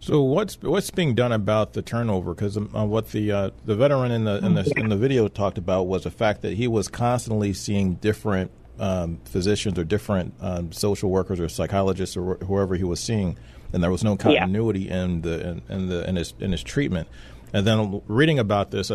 So 0.00 0.22
what's 0.22 0.60
what's 0.60 0.90
being 0.90 1.14
done 1.14 1.32
about 1.32 1.72
the 1.72 1.82
turnover? 1.82 2.34
Because 2.34 2.56
um, 2.56 2.70
uh, 2.74 2.84
what 2.84 3.10
the 3.12 3.32
uh, 3.32 3.50
the 3.64 3.74
veteran 3.74 4.10
in 4.10 4.24
the 4.24 4.44
in 4.44 4.54
the 4.54 4.72
in 4.76 4.88
the 4.88 4.96
video 4.96 5.28
talked 5.28 5.58
about 5.58 5.84
was 5.84 6.04
the 6.04 6.10
fact 6.10 6.42
that 6.42 6.54
he 6.54 6.68
was 6.68 6.88
constantly 6.88 7.52
seeing 7.54 7.94
different 7.94 8.50
um, 8.78 9.20
physicians 9.24 9.78
or 9.78 9.84
different 9.84 10.34
um, 10.40 10.72
social 10.72 11.10
workers 11.10 11.40
or 11.40 11.48
psychologists 11.48 12.16
or 12.16 12.34
wh- 12.34 12.44
whoever 12.44 12.74
he 12.74 12.84
was 12.84 13.00
seeing, 13.00 13.38
and 13.72 13.82
there 13.82 13.90
was 13.90 14.04
no 14.04 14.16
continuity 14.16 14.80
yeah. 14.80 15.04
in 15.04 15.22
the 15.22 15.48
in, 15.48 15.62
in, 15.68 15.88
the 15.88 16.08
in 16.08 16.16
his 16.16 16.34
in 16.38 16.52
his 16.52 16.62
treatment. 16.62 17.08
And 17.54 17.64
then 17.64 18.02
reading 18.08 18.40
about 18.40 18.72
this, 18.72 18.90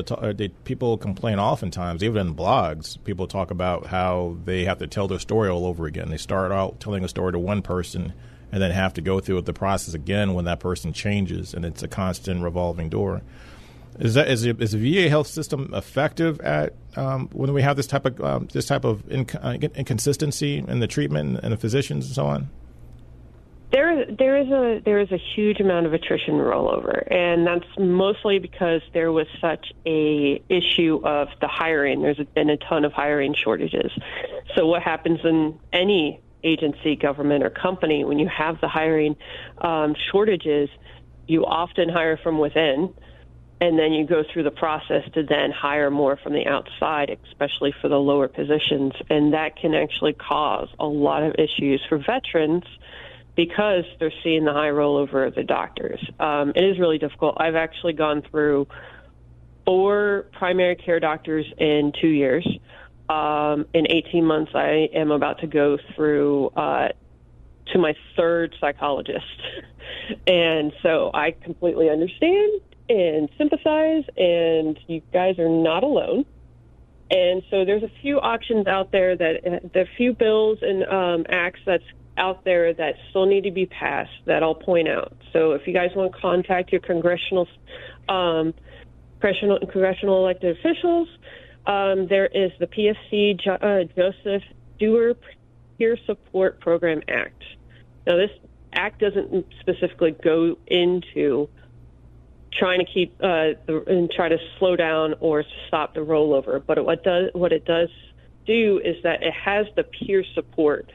people 0.65 0.97
complain 0.97 1.39
oftentimes, 1.39 2.03
even 2.03 2.27
in 2.27 2.35
blogs, 2.35 3.01
people 3.05 3.25
talk 3.25 3.51
about 3.51 3.85
how 3.85 4.37
they 4.43 4.65
have 4.65 4.79
to 4.79 4.87
tell 4.87 5.07
their 5.07 5.17
story 5.17 5.47
all 5.47 5.65
over 5.65 5.85
again. 5.85 6.09
They 6.09 6.17
start 6.17 6.51
out 6.51 6.81
telling 6.81 7.05
a 7.05 7.07
story 7.07 7.31
to 7.31 7.39
one 7.39 7.61
person 7.61 8.11
and 8.51 8.61
then 8.61 8.71
have 8.71 8.93
to 8.95 9.01
go 9.01 9.19
through 9.19 9.41
the 9.41 9.53
process 9.53 9.93
again 9.93 10.33
when 10.33 10.45
that 10.45 10.59
person 10.59 10.93
changes, 10.93 11.53
and 11.53 11.65
it's 11.65 11.83
a 11.83 11.87
constant 11.87 12.43
revolving 12.43 12.89
door. 12.89 13.21
Is 13.99 14.13
that 14.13 14.29
is, 14.29 14.45
is 14.45 14.71
the 14.71 14.93
VA 14.93 15.09
health 15.09 15.27
system 15.27 15.71
effective 15.73 16.39
at 16.41 16.73
um, 16.95 17.27
when 17.33 17.53
we 17.53 17.61
have 17.61 17.75
this 17.75 17.87
type 17.87 18.05
of 18.05 18.21
um, 18.21 18.47
this 18.53 18.65
type 18.65 18.85
of 18.85 19.05
inc- 19.07 19.35
uh, 19.43 19.67
inconsistency 19.75 20.63
in 20.65 20.79
the 20.79 20.87
treatment 20.87 21.39
and 21.43 21.51
the 21.51 21.57
physicians 21.57 22.05
and 22.05 22.15
so 22.15 22.25
on? 22.25 22.49
There, 23.71 24.05
there 24.05 24.39
is 24.39 24.47
a 24.47 24.81
there 24.83 24.99
is 24.99 25.11
a 25.11 25.19
huge 25.35 25.59
amount 25.59 25.85
of 25.85 25.93
attrition 25.93 26.35
rollover, 26.35 27.05
and 27.11 27.45
that's 27.45 27.67
mostly 27.77 28.39
because 28.39 28.81
there 28.93 29.11
was 29.11 29.27
such 29.39 29.73
a 29.85 30.41
issue 30.49 31.01
of 31.03 31.27
the 31.39 31.47
hiring. 31.47 32.01
There's 32.01 32.17
been 32.33 32.49
a 32.49 32.57
ton 32.57 32.83
of 32.83 32.93
hiring 32.93 33.35
shortages. 33.35 33.91
So 34.55 34.65
what 34.65 34.81
happens 34.81 35.19
in 35.23 35.59
any 35.71 36.19
agency, 36.43 36.95
government, 36.95 37.43
or 37.43 37.49
company 37.49 38.03
when 38.03 38.19
you 38.19 38.27
have 38.27 38.59
the 38.61 38.67
hiring 38.67 39.15
um, 39.59 39.95
shortages? 40.11 40.69
You 41.27 41.45
often 41.45 41.89
hire 41.89 42.17
from 42.21 42.39
within, 42.39 42.93
and 43.61 43.77
then 43.77 43.91
you 43.91 44.07
go 44.07 44.23
through 44.31 44.43
the 44.43 44.51
process 44.51 45.03
to 45.13 45.23
then 45.23 45.51
hire 45.51 45.91
more 45.91 46.17
from 46.23 46.33
the 46.33 46.47
outside, 46.47 47.15
especially 47.27 47.73
for 47.81 47.89
the 47.89 47.97
lower 47.97 48.27
positions, 48.27 48.93
and 49.09 49.33
that 49.33 49.57
can 49.57 49.73
actually 49.73 50.13
cause 50.13 50.69
a 50.79 50.85
lot 50.85 51.23
of 51.23 51.35
issues 51.35 51.81
for 51.89 51.97
veterans 51.97 52.63
because 53.35 53.83
they're 53.99 54.11
seeing 54.23 54.43
the 54.43 54.51
high 54.51 54.69
rollover 54.69 55.25
of 55.27 55.35
the 55.35 55.43
doctors. 55.43 55.99
Um, 56.19 56.51
it 56.55 56.63
is 56.63 56.79
really 56.79 56.97
difficult. 56.97 57.37
I've 57.39 57.55
actually 57.55 57.93
gone 57.93 58.21
through 58.29 58.67
four 59.65 60.25
primary 60.33 60.75
care 60.75 60.99
doctors 60.99 61.45
in 61.57 61.93
two 62.01 62.07
years. 62.07 62.47
Um, 63.09 63.65
in 63.73 63.87
18 63.89 64.23
months, 64.23 64.51
I 64.53 64.89
am 64.93 65.11
about 65.11 65.39
to 65.39 65.47
go 65.47 65.77
through 65.95 66.47
uh, 66.55 66.89
to 67.73 67.79
my 67.79 67.95
third 68.15 68.55
psychologist. 68.61 69.25
and 70.27 70.71
so 70.83 71.09
I 71.13 71.31
completely 71.31 71.89
understand 71.89 72.61
and 72.87 73.29
sympathize, 73.37 74.03
and 74.17 74.79
you 74.87 75.01
guys 75.11 75.39
are 75.39 75.49
not 75.49 75.83
alone. 75.83 76.25
And 77.11 77.41
so 77.49 77.65
there's 77.65 77.83
a 77.83 77.91
few 78.01 78.19
options 78.19 78.67
out 78.67 78.91
there 78.91 79.15
that 79.15 79.35
uh, 79.45 79.67
the 79.73 79.85
few 79.97 80.13
bills 80.13 80.59
and 80.61 80.83
um, 80.85 81.25
acts 81.29 81.59
that's 81.65 81.83
out 82.17 82.43
there 82.45 82.73
that 82.73 82.95
still 83.09 83.25
need 83.25 83.45
to 83.45 83.51
be 83.51 83.65
passed 83.65 84.11
that 84.25 84.43
I'll 84.43 84.53
point 84.53 84.87
out. 84.87 85.15
So 85.33 85.53
if 85.53 85.65
you 85.65 85.73
guys 85.73 85.89
want 85.95 86.13
to 86.13 86.19
contact 86.19 86.71
your 86.71 86.81
congressional 86.81 87.47
um, 88.07 88.53
congressional, 89.19 89.59
congressional 89.59 90.17
elected 90.19 90.57
officials, 90.57 91.07
um, 91.65 92.07
there 92.07 92.27
is 92.27 92.51
the 92.59 92.67
PFC 92.67 93.39
jo- 93.39 93.53
uh, 93.53 93.83
Joseph 93.95 94.43
Dwyer 94.79 95.15
Peer 95.77 95.97
Support 96.05 96.59
Program 96.59 97.01
Act. 97.07 97.43
Now 98.07 98.17
this 98.17 98.31
act 98.73 98.99
doesn't 98.99 99.45
specifically 99.59 100.11
go 100.11 100.57
into 100.67 101.49
trying 102.57 102.79
to 102.79 102.85
keep 102.85 103.15
uh, 103.19 103.55
the, 103.67 103.83
and 103.87 104.09
try 104.11 104.29
to 104.29 104.37
slow 104.57 104.75
down 104.75 105.15
or 105.19 105.43
stop 105.67 105.93
the 105.93 105.99
rollover, 105.99 106.61
but 106.65 106.83
what 106.83 107.03
does 107.03 107.29
what 107.33 107.51
it 107.51 107.65
does 107.65 107.89
do 108.45 108.81
is 108.83 108.95
that 109.03 109.21
it 109.21 109.33
has 109.33 109.67
the 109.75 109.83
peer 109.83 110.23
support 110.33 110.89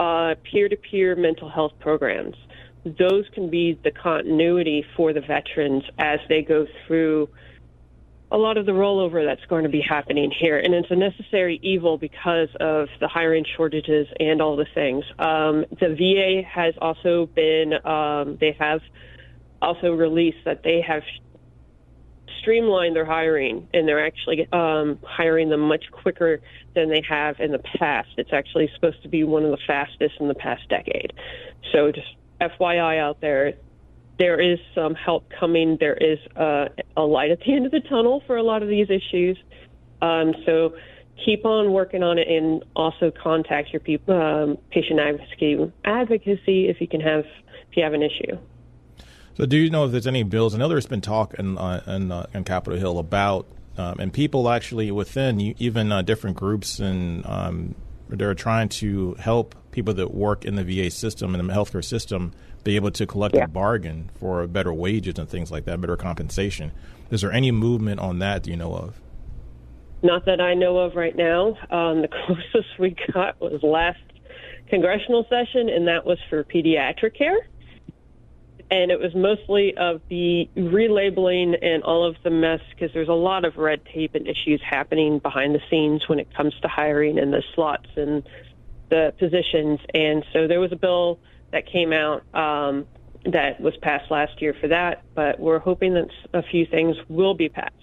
uh, 0.00 0.34
peer-to-peer 0.50 1.14
mental 1.14 1.50
health 1.50 1.72
programs. 1.78 2.34
Those 2.84 3.26
can 3.34 3.50
be 3.50 3.78
the 3.84 3.90
continuity 3.90 4.82
for 4.96 5.12
the 5.12 5.20
veterans 5.20 5.82
as 5.98 6.20
they 6.28 6.40
go 6.40 6.66
through 6.86 7.28
a 8.32 8.36
lot 8.36 8.56
of 8.56 8.66
the 8.66 8.72
rollover 8.72 9.24
that's 9.24 9.44
going 9.48 9.64
to 9.64 9.70
be 9.70 9.80
happening 9.80 10.30
here. 10.30 10.58
And 10.58 10.72
it's 10.74 10.90
a 10.90 10.96
necessary 10.96 11.58
evil 11.62 11.98
because 11.98 12.48
of 12.60 12.88
the 13.00 13.08
hiring 13.08 13.44
shortages 13.56 14.06
and 14.20 14.40
all 14.40 14.56
the 14.56 14.66
things. 14.74 15.04
Um, 15.18 15.64
the 15.80 15.94
VA 15.96 16.42
has 16.48 16.74
also 16.80 17.26
been, 17.26 17.74
um, 17.84 18.38
they 18.40 18.56
have 18.58 18.80
also 19.60 19.92
released 19.92 20.38
that 20.44 20.62
they 20.62 20.80
have 20.86 21.02
streamlined 22.40 22.96
their 22.96 23.04
hiring 23.04 23.68
and 23.74 23.86
they're 23.86 24.04
actually 24.04 24.48
um, 24.52 24.98
hiring 25.02 25.50
them 25.50 25.60
much 25.60 25.84
quicker 25.90 26.40
than 26.74 26.88
they 26.88 27.02
have 27.08 27.36
in 27.40 27.52
the 27.52 27.58
past. 27.78 28.08
It's 28.16 28.32
actually 28.32 28.70
supposed 28.74 29.02
to 29.02 29.08
be 29.08 29.24
one 29.24 29.44
of 29.44 29.50
the 29.50 29.58
fastest 29.66 30.14
in 30.20 30.28
the 30.28 30.34
past 30.34 30.62
decade. 30.68 31.12
So 31.72 31.92
just 31.92 32.06
FYI 32.40 32.98
out 32.98 33.20
there, 33.20 33.54
there 34.20 34.38
is 34.38 34.58
some 34.74 34.94
help 34.94 35.24
coming. 35.40 35.78
There 35.80 35.94
is 35.94 36.18
uh, 36.36 36.66
a 36.96 37.02
light 37.02 37.30
at 37.30 37.40
the 37.40 37.54
end 37.54 37.64
of 37.64 37.72
the 37.72 37.80
tunnel 37.80 38.22
for 38.26 38.36
a 38.36 38.42
lot 38.42 38.62
of 38.62 38.68
these 38.68 38.88
issues. 38.90 39.38
Um, 40.02 40.34
so 40.44 40.74
keep 41.24 41.44
on 41.44 41.72
working 41.72 42.02
on 42.02 42.18
it 42.18 42.28
and 42.28 42.62
also 42.76 43.10
contact 43.10 43.70
your 43.72 43.80
um, 44.08 44.58
patient 44.70 45.00
advocacy, 45.00 45.72
advocacy 45.84 46.68
if 46.68 46.80
you 46.80 46.86
can 46.86 47.00
have 47.00 47.24
if 47.70 47.76
you 47.76 47.82
have 47.82 47.94
an 47.94 48.02
issue. 48.02 48.38
So, 49.36 49.46
do 49.46 49.56
you 49.56 49.70
know 49.70 49.86
if 49.86 49.92
there's 49.92 50.06
any 50.06 50.22
bills? 50.22 50.54
I 50.54 50.58
know 50.58 50.68
there's 50.68 50.86
been 50.86 51.00
talk 51.00 51.34
in 51.34 51.56
uh, 51.56 51.82
in, 51.86 52.12
uh, 52.12 52.26
in 52.34 52.44
Capitol 52.44 52.78
Hill 52.78 52.98
about 52.98 53.46
um, 53.78 54.00
and 54.00 54.12
people 54.12 54.50
actually 54.50 54.90
within 54.90 55.40
even 55.40 55.90
uh, 55.92 56.02
different 56.02 56.36
groups 56.36 56.78
and 56.78 57.24
um, 57.24 57.74
they're 58.08 58.34
trying 58.34 58.68
to 58.68 59.14
help 59.14 59.54
people 59.70 59.94
that 59.94 60.12
work 60.12 60.44
in 60.44 60.56
the 60.56 60.64
VA 60.64 60.90
system 60.90 61.34
and 61.34 61.48
the 61.48 61.54
healthcare 61.54 61.84
system 61.84 62.32
be 62.64 62.76
able 62.76 62.90
to 62.90 63.06
collect 63.06 63.34
yeah. 63.34 63.44
a 63.44 63.48
bargain 63.48 64.10
for 64.18 64.46
better 64.46 64.72
wages 64.72 65.18
and 65.18 65.28
things 65.28 65.50
like 65.50 65.64
that, 65.64 65.80
better 65.80 65.96
compensation. 65.96 66.72
Is 67.10 67.22
there 67.22 67.32
any 67.32 67.50
movement 67.50 68.00
on 68.00 68.18
that? 68.20 68.42
Do 68.42 68.50
you 68.50 68.56
know 68.56 68.74
of? 68.74 69.00
Not 70.02 70.26
that 70.26 70.40
I 70.40 70.54
know 70.54 70.78
of 70.78 70.94
right 70.94 71.16
now. 71.16 71.56
Um, 71.70 72.02
the 72.02 72.08
closest 72.26 72.78
we 72.78 72.96
got 73.12 73.40
was 73.40 73.62
last 73.62 73.98
congressional 74.68 75.26
session, 75.28 75.68
and 75.68 75.88
that 75.88 76.06
was 76.06 76.18
for 76.28 76.44
pediatric 76.44 77.16
care 77.16 77.48
and 78.70 78.90
it 78.90 79.00
was 79.00 79.14
mostly 79.14 79.76
of 79.76 80.00
the 80.08 80.48
relabeling 80.56 81.56
and 81.60 81.82
all 81.82 82.04
of 82.04 82.16
the 82.22 82.30
mess 82.30 82.60
because 82.70 82.92
there's 82.94 83.08
a 83.08 83.12
lot 83.12 83.44
of 83.44 83.56
red 83.56 83.84
tape 83.86 84.14
and 84.14 84.28
issues 84.28 84.62
happening 84.62 85.18
behind 85.18 85.54
the 85.54 85.60
scenes 85.68 86.08
when 86.08 86.20
it 86.20 86.32
comes 86.34 86.54
to 86.62 86.68
hiring 86.68 87.18
and 87.18 87.32
the 87.32 87.42
slots 87.54 87.88
and 87.96 88.22
the 88.88 89.12
positions. 89.18 89.80
And 89.92 90.24
so 90.32 90.46
there 90.46 90.60
was 90.60 90.70
a 90.70 90.76
bill 90.76 91.18
that 91.52 91.66
came 91.66 91.92
out 91.92 92.22
um, 92.34 92.86
that 93.24 93.60
was 93.60 93.76
passed 93.82 94.10
last 94.10 94.40
year 94.40 94.54
for 94.60 94.68
that, 94.68 95.02
but 95.14 95.38
we're 95.38 95.58
hoping 95.58 95.94
that 95.94 96.08
a 96.32 96.42
few 96.42 96.66
things 96.66 96.96
will 97.08 97.34
be 97.34 97.48
passed. 97.48 97.74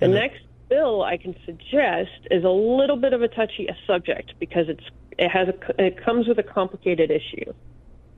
The 0.00 0.08
next 0.08 0.40
bill 0.68 1.02
I 1.02 1.16
can 1.16 1.34
suggest 1.44 2.28
is 2.30 2.44
a 2.44 2.50
little 2.50 2.96
bit 2.96 3.12
of 3.12 3.22
a 3.22 3.28
touchy 3.28 3.68
subject 3.86 4.34
because 4.38 4.68
it's 4.68 4.84
it 5.18 5.28
has 5.28 5.48
a 5.48 5.84
it 5.84 6.02
comes 6.02 6.28
with 6.28 6.38
a 6.38 6.42
complicated 6.42 7.10
issue. 7.10 7.52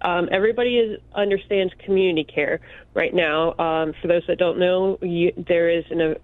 Um, 0.02 0.28
everybody 0.32 0.78
is, 0.78 1.00
understands 1.14 1.72
community 1.84 2.24
care 2.24 2.60
right 2.94 3.12
now. 3.12 3.54
Um, 3.58 3.94
for 4.00 4.08
those 4.08 4.22
that 4.28 4.38
don't 4.38 4.58
know, 4.58 4.98
you, 5.02 5.32
there 5.36 5.68
is 5.68 5.84
an 5.90 6.00
a, 6.00 6.16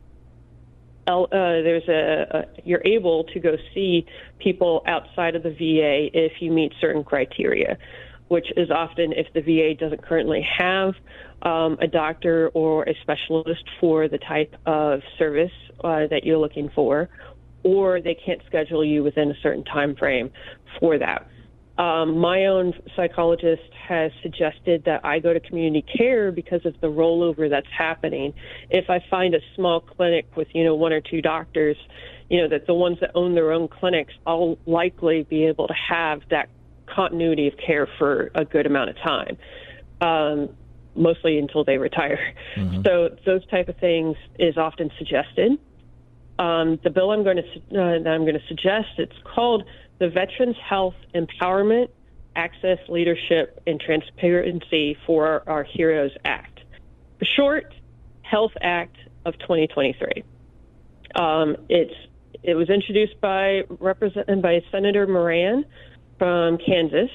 uh, 1.13 1.27
there's 1.31 1.89
a, 1.89 2.39
a, 2.39 2.45
you're 2.65 2.83
able 2.85 3.25
to 3.25 3.41
go 3.41 3.57
see 3.75 4.07
people 4.39 4.83
outside 4.87 5.37
of 5.37 5.43
the 5.43 5.51
VA 5.51 6.11
if 6.13 6.41
you 6.41 6.51
meet 6.51 6.73
certain 6.81 7.05
criteria, 7.05 7.79
which 8.29 8.47
is 8.57 8.71
often 8.71 9.13
if 9.13 9.27
the 9.35 9.41
VA 9.41 9.75
doesn't 9.79 10.03
currently 10.03 10.47
have 10.59 10.95
um, 11.43 11.79
a 11.81 11.87
doctor 11.87 12.51
or 12.55 12.85
a 12.85 12.95
specialist 13.03 13.65
for 13.81 14.09
the 14.09 14.19
type 14.19 14.55
of 14.67 15.01
service 15.19 15.53
uh, 15.85 16.07
that 16.09 16.25
you're 16.25 16.39
looking 16.39 16.71
for, 16.75 17.09
or 17.63 18.01
they 18.01 18.15
can't 18.15 18.41
schedule 18.47 18.85
you 18.85 19.03
within 19.03 19.31
a 19.31 19.35
certain 19.43 19.65
time 19.65 19.95
frame 19.97 20.31
for 20.81 20.99
that. 20.99 21.29
Um, 21.79 22.17
my 22.19 22.47
own 22.47 22.73
psychologist 22.97 23.71
has 23.87 24.11
suggested 24.23 24.85
that 24.87 25.05
I 25.05 25.19
go 25.19 25.35
to 25.35 25.41
community 25.41 25.85
care 25.97 26.33
because 26.33 26.65
of 26.65 26.75
the 26.81 26.87
rollover 26.87 27.51
that's 27.51 27.67
happening. 27.77 28.33
If 28.71 28.89
I 28.89 29.05
find 29.11 29.35
a 29.35 29.41
small 29.55 29.81
clinic 29.81 30.27
with, 30.37 30.49
you 30.55 30.65
know, 30.65 30.75
one 30.75 30.95
or 30.95 31.03
two 31.03 31.21
doctors, 31.21 31.77
you 32.31 32.41
know, 32.41 32.49
that 32.49 32.67
the 32.67 32.73
ones 32.73 32.99
that 33.01 33.11
own 33.15 33.35
their 33.35 33.53
own 33.53 33.69
clinics, 33.69 34.15
I'll 34.27 34.59
likely 34.65 35.25
be 35.25 35.45
able 35.45 35.69
to 35.69 35.75
have 35.75 36.23
that 36.31 36.49
continuity 36.97 37.47
of 37.47 37.55
care 37.59 37.87
for 37.99 38.31
a 38.35 38.45
good 38.45 38.67
amount 38.67 38.91
of 38.91 38.97
time. 38.97 39.37
Um, 40.01 40.57
mostly 40.97 41.39
until 41.39 41.65
they 41.65 41.79
retire. 41.79 42.35
Mm-hmm. 42.57 42.83
So 42.87 43.17
those 43.25 43.47
type 43.49 43.69
of 43.69 43.77
things 43.77 44.17
is 44.39 44.57
often 44.57 44.91
suggested. 44.99 45.59
Um, 46.39 46.79
the 46.83 46.91
bill 46.91 47.11
I'm 47.11 47.25
going 47.25 47.37
to 47.37 47.43
uh, 47.43 47.99
that 48.03 48.09
I'm 48.09 48.23
going 48.23 48.35
to 48.35 48.47
suggest 48.49 48.89
it's 48.99 49.17
called 49.25 49.65
the 49.99 50.09
Veterans 50.09 50.57
Health 50.63 50.95
Empowerment, 51.15 51.89
Access, 52.35 52.79
Leadership, 52.89 53.63
and 53.67 53.81
Transparency 53.81 54.97
for 55.07 55.43
Our, 55.47 55.65
Heroes 55.65 56.13
Act. 56.25 56.61
The 57.19 57.25
short, 57.25 57.75
Health 58.21 58.53
Act 58.61 58.97
of 59.25 59.39
2023. 59.39 60.25
Um, 61.15 61.57
it's 61.71 61.95
it 62.43 62.55
was 62.55 62.69
introduced 62.69 63.19
by 63.21 63.63
represent 63.81 64.43
by 64.43 64.61
Senator 64.71 65.07
Moran 65.07 65.65
from 66.19 66.59
Kansas, 66.59 67.11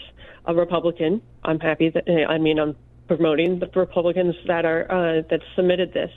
a 0.46 0.54
Republican. 0.54 1.22
I'm 1.44 1.60
happy 1.60 1.90
that 1.90 2.04
I 2.30 2.38
mean 2.38 2.60
I'm 2.60 2.76
promoting 3.08 3.60
the 3.60 3.70
Republicans 3.76 4.36
that 4.48 4.66
are 4.66 4.84
uh, 4.92 5.22
that 5.30 5.42
submitted 5.56 5.94
this, 5.94 6.12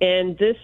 and 0.00 0.36
this 0.38 0.56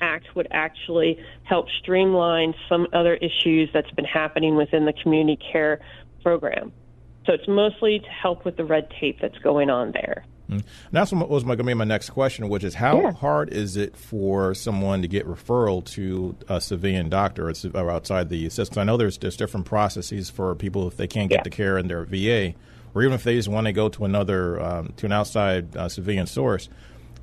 act 0.00 0.26
would 0.36 0.48
actually 0.50 1.18
help 1.42 1.66
streamline 1.82 2.54
some 2.68 2.86
other 2.92 3.14
issues 3.16 3.68
that's 3.72 3.90
been 3.92 4.04
happening 4.04 4.56
within 4.56 4.84
the 4.84 4.92
community 4.92 5.38
care 5.52 5.80
program. 6.22 6.72
So 7.26 7.32
it's 7.32 7.48
mostly 7.48 7.98
to 7.98 8.08
help 8.08 8.44
with 8.44 8.56
the 8.56 8.64
red 8.64 8.88
tape 9.00 9.18
that's 9.20 9.38
going 9.38 9.70
on 9.70 9.92
there. 9.92 10.24
Mm. 10.50 10.62
That's 10.92 11.12
what 11.12 11.28
was 11.28 11.44
going 11.44 11.58
to 11.58 11.64
be 11.64 11.74
my 11.74 11.84
next 11.84 12.10
question, 12.10 12.48
which 12.48 12.64
is 12.64 12.74
how 12.74 13.00
yeah. 13.00 13.12
hard 13.12 13.50
is 13.52 13.76
it 13.76 13.96
for 13.96 14.54
someone 14.54 15.02
to 15.02 15.08
get 15.08 15.26
referral 15.26 15.84
to 15.92 16.36
a 16.48 16.60
civilian 16.60 17.08
doctor 17.10 17.52
or 17.74 17.90
outside 17.90 18.30
the 18.30 18.48
system? 18.48 18.80
I 18.80 18.84
know 18.84 18.96
there's 18.96 19.18
there's 19.18 19.36
different 19.36 19.66
processes 19.66 20.30
for 20.30 20.54
people 20.54 20.88
if 20.88 20.96
they 20.96 21.06
can't 21.06 21.28
get 21.28 21.40
yeah. 21.40 21.42
the 21.42 21.50
care 21.50 21.76
in 21.76 21.88
their 21.88 22.04
VA, 22.04 22.54
or 22.94 23.02
even 23.02 23.14
if 23.14 23.24
they 23.24 23.34
just 23.34 23.48
want 23.48 23.66
to 23.66 23.72
go 23.72 23.88
to 23.90 24.04
another 24.04 24.60
um, 24.60 24.92
to 24.96 25.06
an 25.06 25.12
outside 25.12 25.76
uh, 25.76 25.88
civilian 25.88 26.26
source, 26.26 26.68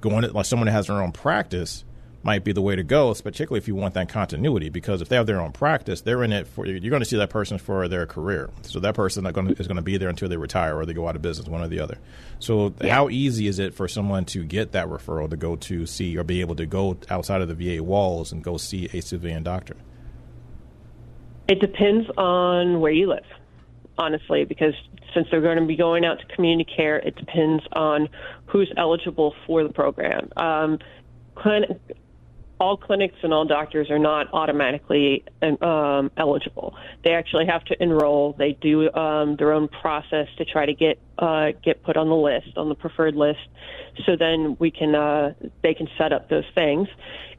going 0.02 0.22
to, 0.22 0.32
like 0.32 0.46
someone 0.46 0.68
that 0.68 0.74
has 0.74 0.88
their 0.88 1.02
own 1.02 1.12
practice 1.12 1.84
might 2.26 2.44
be 2.44 2.52
the 2.52 2.62
way 2.62 2.76
to 2.76 2.84
go, 2.84 3.14
particularly 3.14 3.60
if 3.60 3.68
you 3.68 3.76
want 3.76 3.94
that 3.94 4.10
continuity. 4.10 4.70
Because 4.70 5.00
if 5.00 5.10
they 5.10 5.16
have 5.16 5.28
their 5.28 5.40
own 5.40 5.52
practice, 5.52 6.02
they're 6.02 6.24
in 6.24 6.34
it 6.34 6.48
for 6.48 6.66
you're 6.66 6.90
going 6.90 7.02
to 7.02 7.06
see 7.06 7.18
that 7.18 7.30
person 7.30 7.60
for 7.60 7.88
their 7.88 8.08
career. 8.08 8.50
So 8.64 8.80
that 8.80 8.96
person 8.96 9.26
is 9.28 9.68
going 9.68 9.76
to 9.76 9.82
be 9.84 9.98
there 9.98 10.10
until 10.10 10.28
they 10.28 10.36
retire 10.36 10.76
or 10.76 10.88
they 10.88 10.94
go 10.94 11.08
out 11.08 11.16
of 11.16 11.22
business, 11.22 11.48
one 11.48 11.62
or 11.62 11.68
the 11.68 11.80
other. 11.80 12.00
So 12.40 12.74
yeah. 12.82 12.92
how 12.96 13.10
easy 13.10 13.48
is 13.48 13.60
it 13.60 13.76
for 13.76 13.88
someone 13.88 14.26
to 14.26 14.44
get 14.44 14.72
that 14.72 14.88
referral 14.88 15.30
to 15.30 15.38
go 15.38 15.56
to 15.56 15.86
see 15.86 16.18
or 16.18 16.24
be 16.24 16.42
able 16.42 16.56
to 16.56 16.66
go 16.66 16.98
outside 17.12 17.42
of 17.42 17.48
the 17.48 17.54
VA 17.78 17.84
walls 17.84 18.32
and 18.32 18.44
go 18.44 18.58
see 18.58 18.90
a 18.92 19.02
civilian 19.02 19.44
doctor? 19.44 19.76
It 21.48 21.60
depends 21.62 22.10
on 22.18 22.80
where 22.82 22.92
you 22.92 23.08
live, 23.08 23.26
honestly, 24.00 24.46
because 24.46 24.74
since 25.14 25.28
they're 25.30 25.42
going 25.42 25.60
to 25.60 25.66
be 25.66 25.76
going 25.76 26.04
out 26.04 26.20
to 26.22 26.36
community 26.36 26.74
care, 26.76 26.98
it 26.98 27.16
depends 27.18 27.64
on 27.74 28.10
who's 28.48 28.74
eligible 28.78 29.36
for 29.46 29.62
the 29.62 29.72
program. 29.72 30.32
Um, 30.38 30.80
all 32.60 32.78
clinics 32.78 33.16
and 33.24 33.34
all 33.34 33.46
doctors 33.46 33.90
are 33.90 34.00
not 34.00 34.28
automatically 34.34 35.24
um, 35.62 36.10
eligible. 36.18 36.76
They 37.04 37.12
actually 37.12 37.46
have 37.48 37.64
to 37.66 37.84
enroll. 37.84 38.34
They 38.38 38.54
do 38.54 38.92
um, 38.94 39.36
their 39.38 39.52
own 39.52 39.68
process 39.68 40.28
to 40.38 40.46
try 40.46 40.66
to 40.66 40.74
get 40.74 41.00
uh, 41.18 41.52
get 41.64 41.84
put 41.84 41.98
on 41.98 42.10
the 42.10 42.16
list, 42.16 42.58
on 42.58 42.70
the 42.70 42.76
preferred 42.76 43.16
list. 43.16 43.40
So 44.06 44.16
then 44.18 44.58
we 44.60 44.72
can 44.72 44.96
uh, 44.96 45.34
they 45.64 45.74
can 45.74 45.88
set 45.98 46.14
up 46.14 46.30
those 46.30 46.46
things, 46.54 46.88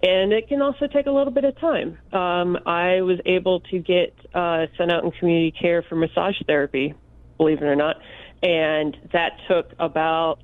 and 0.03 0.33
it 0.33 0.49
can 0.49 0.61
also 0.61 0.87
take 0.87 1.07
a 1.07 1.11
little 1.11 1.33
bit 1.33 1.45
of 1.45 1.59
time. 1.61 1.99
Um, 2.13 2.59
I 2.67 3.01
was 3.03 3.19
able 3.25 3.61
to 3.61 3.79
get 3.79 4.15
uh, 4.35 4.67
sent 4.77 4.93
out 4.93 5.05
in 5.05 5.13
community 5.13 5.53
care 5.59 5.83
for 5.83 5.97
massage 5.97 6.37
therapy, 6.47 6.95
believe 7.39 7.59
it 7.59 7.65
or 7.65 7.77
not, 7.77 7.97
and 8.43 8.97
that 9.13 9.33
took 9.49 9.73
about 9.79 10.41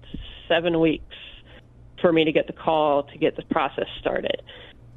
seven 0.49 0.81
weeks 0.81 1.14
for 2.02 2.12
me 2.12 2.25
to 2.25 2.32
get 2.32 2.47
the 2.47 2.52
call 2.52 3.04
to 3.04 3.16
get 3.16 3.37
the 3.37 3.42
process 3.44 3.87
started. 3.99 4.42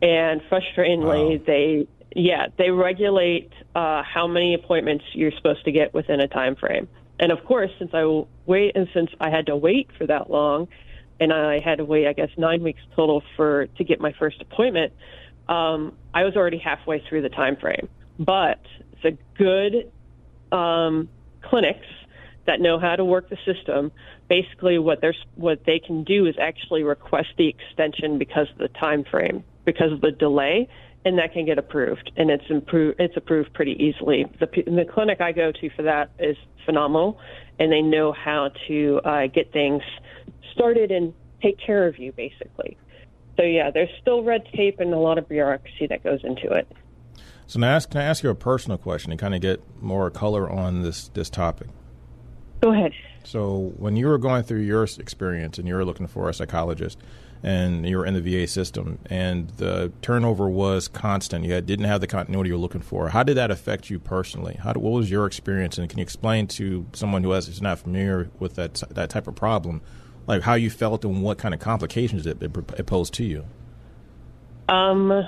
And 0.02 0.42
frustratingly, 0.52 1.40
wow. 1.40 1.44
they 1.48 1.88
yeah 2.14 2.48
they 2.58 2.72
regulate 2.72 3.54
uh, 3.76 4.04
how 4.04 4.28
many 4.28 4.54
appointments 4.54 5.06
you're 5.14 5.32
supposed 5.38 5.64
to 5.64 5.72
get 5.72 5.94
within 5.94 6.20
a 6.20 6.28
time 6.28 6.58
frame. 6.58 6.90
And 7.18 7.32
of 7.32 7.46
course, 7.46 7.72
since 7.80 7.92
I 7.94 8.26
wait 8.46 8.76
and 8.76 8.90
since 8.94 9.10
I 9.22 9.30
had 9.30 9.46
to 9.46 9.56
wait 9.56 9.90
for 9.98 10.06
that 10.08 10.30
long, 10.30 10.68
and 11.22 11.32
I 11.32 11.62
had 11.62 11.78
to 11.78 11.86
wait 11.86 12.08
I 12.08 12.14
guess 12.14 12.30
nine 12.38 12.62
weeks 12.62 12.82
total 12.94 13.24
for 13.38 13.68
to 13.68 13.84
get 13.86 14.02
my 14.02 14.14
first 14.20 14.42
appointment, 14.42 14.92
um, 15.48 15.94
I 16.14 16.24
was 16.24 16.36
already 16.36 16.58
halfway 16.58 17.02
through 17.08 17.22
the 17.22 17.30
time 17.30 17.56
frame. 17.56 17.88
But 18.20 18.60
the 19.04 19.18
good 19.38 19.92
um, 20.52 21.10
clinics 21.42 21.86
that 22.46 22.60
know 22.60 22.80
how 22.80 22.96
to 22.96 23.04
work 23.04 23.30
the 23.30 23.38
system 23.46 23.92
basically 24.30 24.78
what 24.78 25.04
what 25.36 25.60
they 25.66 25.80
can 25.80 26.04
do 26.04 26.26
is 26.26 26.36
actually 26.40 26.84
request 26.84 27.30
the 27.38 27.48
extension 27.48 28.18
because 28.18 28.48
of 28.52 28.58
the 28.58 28.68
time 28.80 29.04
frame 29.04 29.44
because 29.66 29.92
of 29.92 30.02
the 30.02 30.12
delay 30.12 30.68
and 31.06 31.20
that 31.20 31.34
can 31.34 31.46
get 31.46 31.60
approved. 31.60 32.12
And 32.18 32.30
it's 32.30 32.44
improved 32.50 33.00
it's 33.00 33.16
approved 33.16 33.54
pretty 33.54 33.74
easily. 33.74 34.26
The, 34.40 34.48
the 34.48 34.86
clinic 34.92 35.22
i 35.22 35.32
go 35.32 35.52
to 35.52 35.70
for 35.76 35.84
that 35.84 36.10
is 36.20 36.36
phenomenal 36.66 37.20
and 37.60 37.72
they 37.72 37.82
know 37.82 38.12
how 38.12 38.50
to 38.68 39.00
uh, 39.06 39.28
get 39.28 39.54
things 39.54 39.84
started 40.54 40.92
and 40.92 41.14
take 41.42 41.60
care 41.60 41.88
of 41.88 42.00
you 42.00 42.12
basically. 42.12 42.78
So 43.38 43.44
yeah 43.44 43.70
there's 43.72 43.90
still 44.02 44.24
red 44.24 44.48
tape 44.56 44.80
and 44.80 44.94
a 44.94 45.00
lot 45.00 45.18
of 45.18 45.30
bureaucracy 45.30 45.88
that 45.88 46.04
goes 46.04 46.22
into 46.24 46.52
it. 46.52 46.68
So 47.48 47.60
now 47.60 47.80
can 47.80 48.02
i 48.02 48.04
ask 48.04 48.24
you 48.24 48.32
a 48.32 48.36
personal 48.36 48.78
question 48.78 49.12
and 49.12 49.20
kind 49.20 49.36
of 49.36 49.42
get 49.42 49.62
more 49.80 50.10
color 50.10 50.50
on 50.50 50.82
this 50.82 51.10
this 51.10 51.30
topic 51.30 51.68
Go 52.66 52.74
ahead. 52.74 52.94
So, 53.24 53.74
when 53.78 53.96
you 53.96 54.08
were 54.08 54.18
going 54.18 54.42
through 54.42 54.62
your 54.62 54.86
experience 54.86 55.60
and 55.60 55.68
you 55.68 55.76
were 55.76 55.86
looking 55.86 56.08
for 56.08 56.30
a 56.30 56.34
psychologist, 56.34 56.98
and 57.44 57.88
you 57.88 57.96
were 57.96 58.08
in 58.08 58.16
the 58.16 58.22
VA 58.22 58.48
system, 58.48 58.98
and 59.06 59.50
the 59.58 59.94
turnover 60.02 60.50
was 60.50 60.88
constant, 60.88 61.46
you 61.46 61.54
had, 61.54 61.68
didn't 61.68 61.86
have 61.86 62.02
the 62.02 62.08
continuity 62.08 62.50
you're 62.50 62.58
looking 62.58 62.82
for. 62.82 63.10
How 63.10 63.22
did 63.22 63.38
that 63.38 63.52
affect 63.52 63.92
you 63.92 64.00
personally? 64.00 64.58
How, 64.60 64.74
what 64.74 64.94
was 64.94 65.12
your 65.12 65.28
experience, 65.28 65.78
and 65.78 65.88
can 65.88 66.00
you 66.00 66.02
explain 66.02 66.48
to 66.48 66.88
someone 66.94 67.22
who 67.22 67.34
is 67.34 67.62
not 67.62 67.78
familiar 67.78 68.32
with 68.40 68.56
that 68.56 68.82
that 68.90 69.12
type 69.12 69.28
of 69.28 69.36
problem, 69.36 69.84
like 70.26 70.42
how 70.42 70.56
you 70.56 70.72
felt 70.72 71.06
and 71.06 71.22
what 71.22 71.38
kind 71.38 71.54
of 71.54 71.60
complications 71.60 72.26
it, 72.26 72.42
it, 72.42 72.58
it 72.80 72.88
posed 72.88 73.14
to 73.14 73.24
you? 73.24 73.46
Um, 74.70 75.24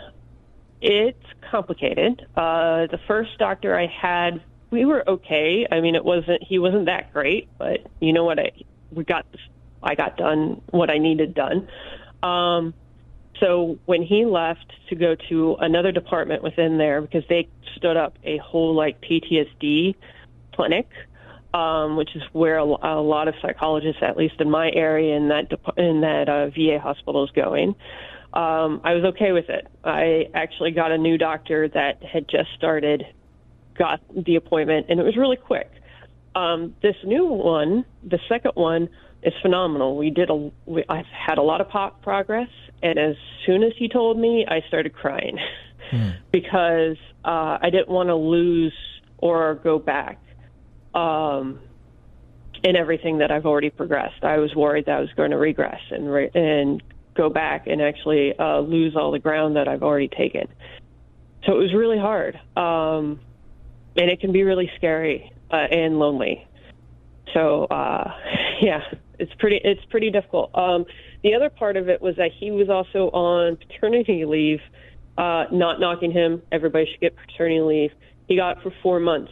it's 0.81 1.27
complicated. 1.51 2.25
Uh, 2.35 2.87
the 2.87 2.99
first 3.05 3.37
doctor 3.37 3.77
I 3.77 3.85
had 3.85 4.41
we 4.69 4.85
were 4.85 5.07
okay. 5.07 5.67
I 5.71 5.81
mean, 5.81 5.95
it 5.95 6.03
wasn't 6.03 6.43
he 6.43 6.59
wasn't 6.59 6.85
that 6.85 7.13
great, 7.13 7.49
but 7.57 7.85
you 7.99 8.13
know 8.13 8.23
what? 8.23 8.39
I 8.39 8.51
we 8.91 9.03
got 9.03 9.25
I 9.81 9.95
got 9.95 10.17
done 10.17 10.61
what 10.71 10.89
I 10.89 10.97
needed 10.97 11.33
done. 11.33 11.67
Um, 12.23 12.73
so 13.39 13.77
when 13.85 14.01
he 14.01 14.25
left 14.25 14.71
to 14.89 14.95
go 14.95 15.15
to 15.29 15.55
another 15.59 15.91
department 15.91 16.43
within 16.43 16.77
there 16.77 17.01
because 17.01 17.23
they 17.29 17.47
stood 17.75 17.97
up 17.97 18.17
a 18.23 18.37
whole 18.37 18.73
like 18.73 18.99
PTSD 19.01 19.95
clinic, 20.53 20.89
um, 21.53 21.95
which 21.95 22.15
is 22.15 22.23
where 22.33 22.57
a, 22.57 22.63
a 22.63 23.01
lot 23.01 23.27
of 23.27 23.35
psychologists, 23.41 24.01
at 24.01 24.17
least 24.17 24.35
in 24.39 24.49
my 24.49 24.71
area, 24.71 25.15
in 25.15 25.29
that 25.29 25.51
in 25.77 26.01
that 26.01 26.27
uh, 26.27 26.49
VA 26.49 26.79
hospital 26.81 27.23
is 27.23 27.31
going. 27.31 27.75
Um, 28.33 28.81
I 28.83 28.93
was 28.93 29.05
okay 29.15 29.31
with 29.31 29.49
it. 29.49 29.67
I 29.83 30.29
actually 30.33 30.71
got 30.71 30.91
a 30.91 30.97
new 30.97 31.17
doctor 31.17 31.69
that 31.69 32.03
had 32.03 32.27
just 32.27 32.49
started 32.55 33.05
got 33.77 34.01
the 34.13 34.35
appointment, 34.35 34.87
and 34.89 34.99
it 34.99 35.03
was 35.03 35.15
really 35.15 35.37
quick. 35.37 35.69
Um, 36.35 36.75
this 36.81 36.95
new 37.03 37.25
one, 37.25 37.85
the 38.03 38.19
second 38.29 38.51
one, 38.55 38.89
is 39.23 39.33
phenomenal. 39.41 39.97
We 39.97 40.09
did 40.09 40.29
a, 40.29 40.51
we, 40.65 40.83
I've 40.87 41.05
had 41.05 41.37
a 41.37 41.41
lot 41.41 41.61
of 41.61 41.69
pop 41.69 42.01
progress, 42.01 42.49
and 42.83 42.99
as 42.99 43.15
soon 43.45 43.63
as 43.63 43.73
he 43.77 43.89
told 43.89 44.17
me, 44.19 44.45
I 44.47 44.61
started 44.67 44.93
crying 44.93 45.37
hmm. 45.91 46.09
because 46.31 46.97
uh, 47.25 47.57
I 47.61 47.69
didn't 47.71 47.89
want 47.89 48.09
to 48.09 48.15
lose 48.15 48.73
or 49.17 49.55
go 49.55 49.79
back 49.79 50.19
um, 50.93 51.59
in 52.63 52.75
everything 52.75 53.19
that 53.19 53.31
I've 53.31 53.45
already 53.45 53.69
progressed. 53.69 54.23
I 54.23 54.37
was 54.37 54.53
worried 54.55 54.85
that 54.85 54.97
I 54.97 54.99
was 54.99 55.09
going 55.15 55.31
to 55.31 55.37
regress 55.37 55.81
and 55.91 56.11
re- 56.11 56.31
and 56.33 56.83
go 57.15 57.29
back 57.29 57.65
and 57.67 57.81
actually 57.81 58.37
uh, 58.37 58.59
lose 58.59 58.95
all 58.95 59.11
the 59.11 59.19
ground 59.19 59.55
that 59.55 59.67
I've 59.67 59.81
already 59.81 60.07
taken. 60.07 60.47
So 61.45 61.53
it 61.53 61.57
was 61.57 61.73
really 61.73 61.97
hard. 61.97 62.39
Um, 62.55 63.19
and 63.97 64.09
it 64.09 64.21
can 64.21 64.31
be 64.31 64.43
really 64.43 64.71
scary 64.77 65.31
uh, 65.51 65.55
and 65.55 65.99
lonely. 65.99 66.47
So 67.33 67.65
uh, 67.65 68.11
yeah, 68.61 68.81
it's 69.19 69.33
pretty 69.39 69.59
it's 69.63 69.83
pretty 69.85 70.11
difficult. 70.11 70.51
Um, 70.55 70.85
the 71.23 71.33
other 71.35 71.49
part 71.49 71.77
of 71.77 71.89
it 71.89 72.01
was 72.01 72.15
that 72.17 72.31
he 72.31 72.51
was 72.51 72.69
also 72.69 73.09
on 73.09 73.57
paternity 73.57 74.25
leave. 74.25 74.59
Uh, 75.17 75.45
not 75.51 75.79
knocking 75.79 76.11
him, 76.11 76.43
everybody 76.51 76.85
should 76.91 77.01
get 77.01 77.15
paternity 77.15 77.59
leave. 77.59 77.91
He 78.27 78.35
got 78.35 78.61
for 78.61 78.71
four 78.83 78.99
months. 78.99 79.31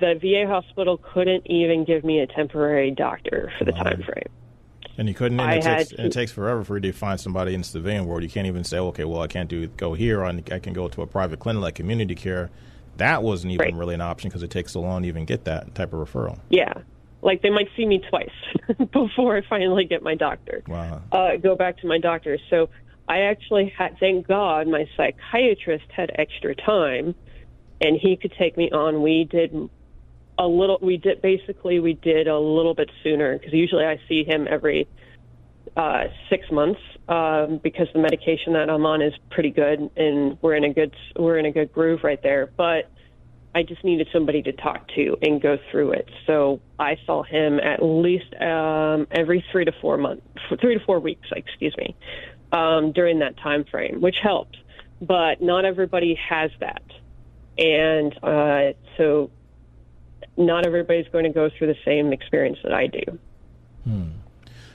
The 0.00 0.18
VA 0.20 0.48
hospital 0.48 0.98
couldn't 0.98 1.46
even 1.46 1.84
give 1.84 2.02
me 2.02 2.18
a 2.18 2.26
temporary 2.26 2.90
doctor 2.90 3.52
for 3.56 3.64
the 3.64 3.70
time 3.70 4.02
frame. 4.02 4.28
And 4.98 5.06
you 5.06 5.14
couldn't. 5.14 5.38
And 5.38 5.52
it, 5.52 5.62
takes, 5.62 5.90
to, 5.90 5.98
and 5.98 6.06
it 6.06 6.12
takes 6.12 6.32
forever 6.32 6.64
for 6.64 6.76
you 6.76 6.80
to 6.80 6.92
find 6.92 7.20
somebody 7.20 7.54
in 7.54 7.60
the 7.60 7.66
civilian 7.66 8.06
world. 8.06 8.24
You 8.24 8.28
can't 8.28 8.48
even 8.48 8.64
say, 8.64 8.78
okay, 8.78 9.04
well, 9.04 9.22
I 9.22 9.28
can't 9.28 9.48
do 9.48 9.68
go 9.68 9.94
here. 9.94 10.24
I 10.24 10.40
can 10.40 10.72
go 10.72 10.88
to 10.88 11.02
a 11.02 11.06
private 11.06 11.38
clinic 11.38 11.62
like 11.62 11.76
community 11.76 12.16
care 12.16 12.50
that 13.02 13.22
wasn't 13.22 13.52
even 13.52 13.64
right. 13.66 13.74
really 13.74 13.94
an 13.94 14.00
option 14.00 14.30
because 14.30 14.44
it 14.44 14.50
takes 14.50 14.72
so 14.72 14.80
long 14.80 15.02
to 15.02 15.08
even 15.08 15.24
get 15.24 15.44
that 15.44 15.74
type 15.74 15.92
of 15.92 15.98
referral. 16.08 16.38
Yeah. 16.50 16.72
Like 17.20 17.42
they 17.42 17.50
might 17.50 17.68
see 17.76 17.84
me 17.84 18.00
twice 18.08 18.30
before 18.92 19.36
I 19.36 19.42
finally 19.48 19.84
get 19.84 20.02
my 20.02 20.14
doctor. 20.14 20.62
Wow. 20.68 21.02
Uh, 21.10 21.36
go 21.36 21.56
back 21.56 21.78
to 21.78 21.86
my 21.86 21.98
doctor. 21.98 22.38
So 22.48 22.68
I 23.08 23.22
actually 23.22 23.72
had, 23.76 23.98
thank 23.98 24.28
God, 24.28 24.68
my 24.68 24.86
psychiatrist 24.96 25.84
had 25.94 26.12
extra 26.14 26.54
time 26.54 27.14
and 27.80 27.98
he 28.00 28.16
could 28.16 28.32
take 28.38 28.56
me 28.56 28.70
on. 28.70 29.02
We 29.02 29.24
did 29.28 29.52
a 30.38 30.46
little, 30.46 30.78
we 30.80 30.96
did 30.96 31.20
basically, 31.22 31.80
we 31.80 31.94
did 31.94 32.28
a 32.28 32.38
little 32.38 32.74
bit 32.74 32.90
sooner 33.02 33.36
because 33.36 33.52
usually 33.52 33.84
I 33.84 34.00
see 34.08 34.24
him 34.24 34.46
every 34.48 34.88
uh, 35.76 36.04
six 36.30 36.50
months 36.52 36.80
um, 37.08 37.60
because 37.62 37.88
the 37.92 37.98
medication 37.98 38.52
that 38.54 38.70
I'm 38.70 38.86
on 38.86 39.02
is 39.02 39.12
pretty 39.30 39.50
good, 39.50 39.90
and 39.96 40.38
we're 40.40 40.54
in 40.54 40.64
a 40.64 40.72
good 40.72 40.94
we're 41.18 41.38
in 41.38 41.46
a 41.46 41.52
good 41.52 41.72
groove 41.72 42.00
right 42.04 42.22
there. 42.22 42.50
But 42.56 42.90
I 43.54 43.62
just 43.62 43.84
needed 43.84 44.08
somebody 44.12 44.42
to 44.42 44.52
talk 44.52 44.88
to 44.94 45.16
and 45.20 45.40
go 45.40 45.58
through 45.70 45.92
it. 45.92 46.08
So 46.26 46.60
I 46.78 46.96
saw 47.04 47.22
him 47.22 47.60
at 47.60 47.82
least 47.82 48.34
um, 48.40 49.06
every 49.10 49.44
three 49.52 49.64
to 49.64 49.72
four 49.80 49.98
months, 49.98 50.26
three 50.60 50.78
to 50.78 50.84
four 50.84 51.00
weeks, 51.00 51.28
excuse 51.34 51.76
me, 51.76 51.94
um, 52.52 52.92
during 52.92 53.18
that 53.18 53.36
time 53.38 53.64
frame, 53.64 54.00
which 54.00 54.16
helped. 54.22 54.56
But 55.00 55.42
not 55.42 55.64
everybody 55.64 56.18
has 56.28 56.50
that, 56.60 56.84
and 57.58 58.16
uh, 58.22 58.72
so 58.96 59.30
not 60.36 60.64
everybody's 60.64 61.08
going 61.08 61.24
to 61.24 61.30
go 61.30 61.50
through 61.50 61.66
the 61.66 61.78
same 61.84 62.12
experience 62.12 62.58
that 62.62 62.72
I 62.72 62.86
do. 62.86 63.18
Hmm. 63.84 64.08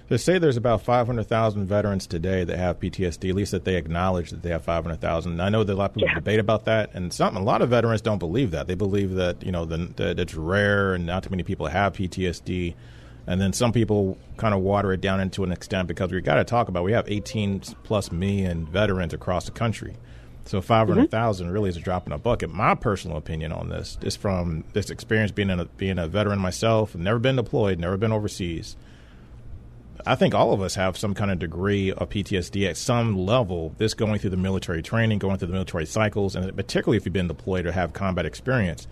They 0.09 0.17
say 0.17 0.37
there's 0.37 0.55
about 0.55 0.83
500,000 0.83 1.65
veterans 1.65 2.07
today 2.07 2.45
that 2.45 2.57
have 2.57 2.79
PTSD, 2.79 3.29
at 3.29 3.35
least 3.35 3.51
that 3.51 3.65
they 3.65 3.75
acknowledge 3.75 4.29
that 4.31 4.41
they 4.41 4.49
have 4.49 4.63
500,000. 4.63 5.41
I 5.41 5.49
know 5.49 5.65
that 5.65 5.73
a 5.73 5.75
lot 5.75 5.89
of 5.91 5.95
people 5.95 6.09
yeah. 6.09 6.15
debate 6.15 6.39
about 6.39 6.65
that, 6.65 6.91
and 6.93 7.11
some, 7.11 7.35
a 7.35 7.43
lot 7.43 7.61
of 7.61 7.69
veterans 7.69 8.01
don't 8.01 8.17
believe 8.17 8.51
that. 8.51 8.67
They 8.67 8.75
believe 8.75 9.15
that, 9.15 9.43
you 9.43 9.51
know, 9.51 9.65
the, 9.65 9.91
that 9.97 10.19
it's 10.19 10.33
rare 10.33 10.93
and 10.93 11.05
not 11.05 11.23
too 11.23 11.29
many 11.29 11.43
people 11.43 11.67
have 11.67 11.93
PTSD. 11.93 12.73
And 13.29 13.41
then 13.41 13.51
some 13.51 13.73
people 13.73 14.17
kind 14.37 14.53
of 14.53 14.61
water 14.61 14.93
it 14.93 15.01
down 15.01 15.19
into 15.19 15.43
an 15.43 15.51
extent 15.51 15.89
because 15.89 16.09
we 16.11 16.21
got 16.21 16.35
to 16.35 16.45
talk 16.45 16.69
about 16.69 16.85
we 16.85 16.93
have 16.93 17.09
18 17.09 17.59
plus 17.83 18.09
million 18.09 18.65
veterans 18.65 19.13
across 19.13 19.45
the 19.45 19.51
country. 19.51 19.97
So 20.45 20.61
500,000 20.61 21.45
mm-hmm. 21.45 21.53
really 21.53 21.69
is 21.69 21.75
a 21.75 21.81
drop 21.81 22.07
in 22.07 22.13
a 22.13 22.17
bucket. 22.17 22.53
My 22.53 22.73
personal 22.73 23.17
opinion 23.17 23.51
on 23.51 23.67
this 23.67 23.97
is 24.01 24.15
from 24.15 24.63
this 24.71 24.89
experience 24.89 25.31
being 25.33 25.49
a, 25.49 25.65
being 25.65 25.99
a 25.99 26.07
veteran 26.07 26.39
myself, 26.39 26.95
never 26.95 27.19
been 27.19 27.35
deployed, 27.35 27.79
never 27.79 27.97
been 27.97 28.13
overseas. 28.13 28.77
I 30.05 30.15
think 30.15 30.33
all 30.33 30.53
of 30.53 30.61
us 30.61 30.75
have 30.75 30.97
some 30.97 31.13
kind 31.13 31.31
of 31.31 31.39
degree 31.39 31.91
of 31.91 32.09
PTSD 32.09 32.69
at 32.69 32.77
some 32.77 33.17
level. 33.17 33.73
This 33.77 33.93
going 33.93 34.19
through 34.19 34.29
the 34.31 34.37
military 34.37 34.81
training, 34.81 35.19
going 35.19 35.37
through 35.37 35.47
the 35.47 35.53
military 35.53 35.85
cycles, 35.85 36.35
and 36.35 36.55
particularly 36.55 36.97
if 36.97 37.05
you've 37.05 37.13
been 37.13 37.27
deployed 37.27 37.65
or 37.65 37.71
have 37.71 37.93
combat 37.93 38.25
experience. 38.25 38.87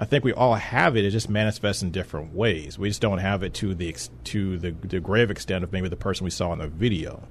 I 0.00 0.04
think 0.04 0.24
we 0.24 0.32
all 0.32 0.54
have 0.54 0.96
it. 0.96 1.04
It 1.04 1.10
just 1.10 1.28
manifests 1.28 1.82
in 1.82 1.90
different 1.90 2.32
ways. 2.32 2.78
We 2.78 2.88
just 2.88 3.00
don't 3.00 3.18
have 3.18 3.42
it 3.42 3.54
to 3.54 3.74
the 3.74 3.94
to 4.24 4.58
the, 4.58 4.70
the 4.70 5.00
grave 5.00 5.30
extent 5.30 5.64
of 5.64 5.72
maybe 5.72 5.88
the 5.88 5.96
person 5.96 6.24
we 6.24 6.30
saw 6.30 6.52
in 6.52 6.60
the 6.60 6.68
video 6.68 7.26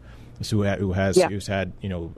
who, 0.49 0.63
ha- 0.63 0.75
who 0.75 0.93
has 0.93 1.17
yeah. 1.17 1.29
who's 1.29 1.47
had 1.47 1.73
you 1.81 1.89
know 1.89 2.13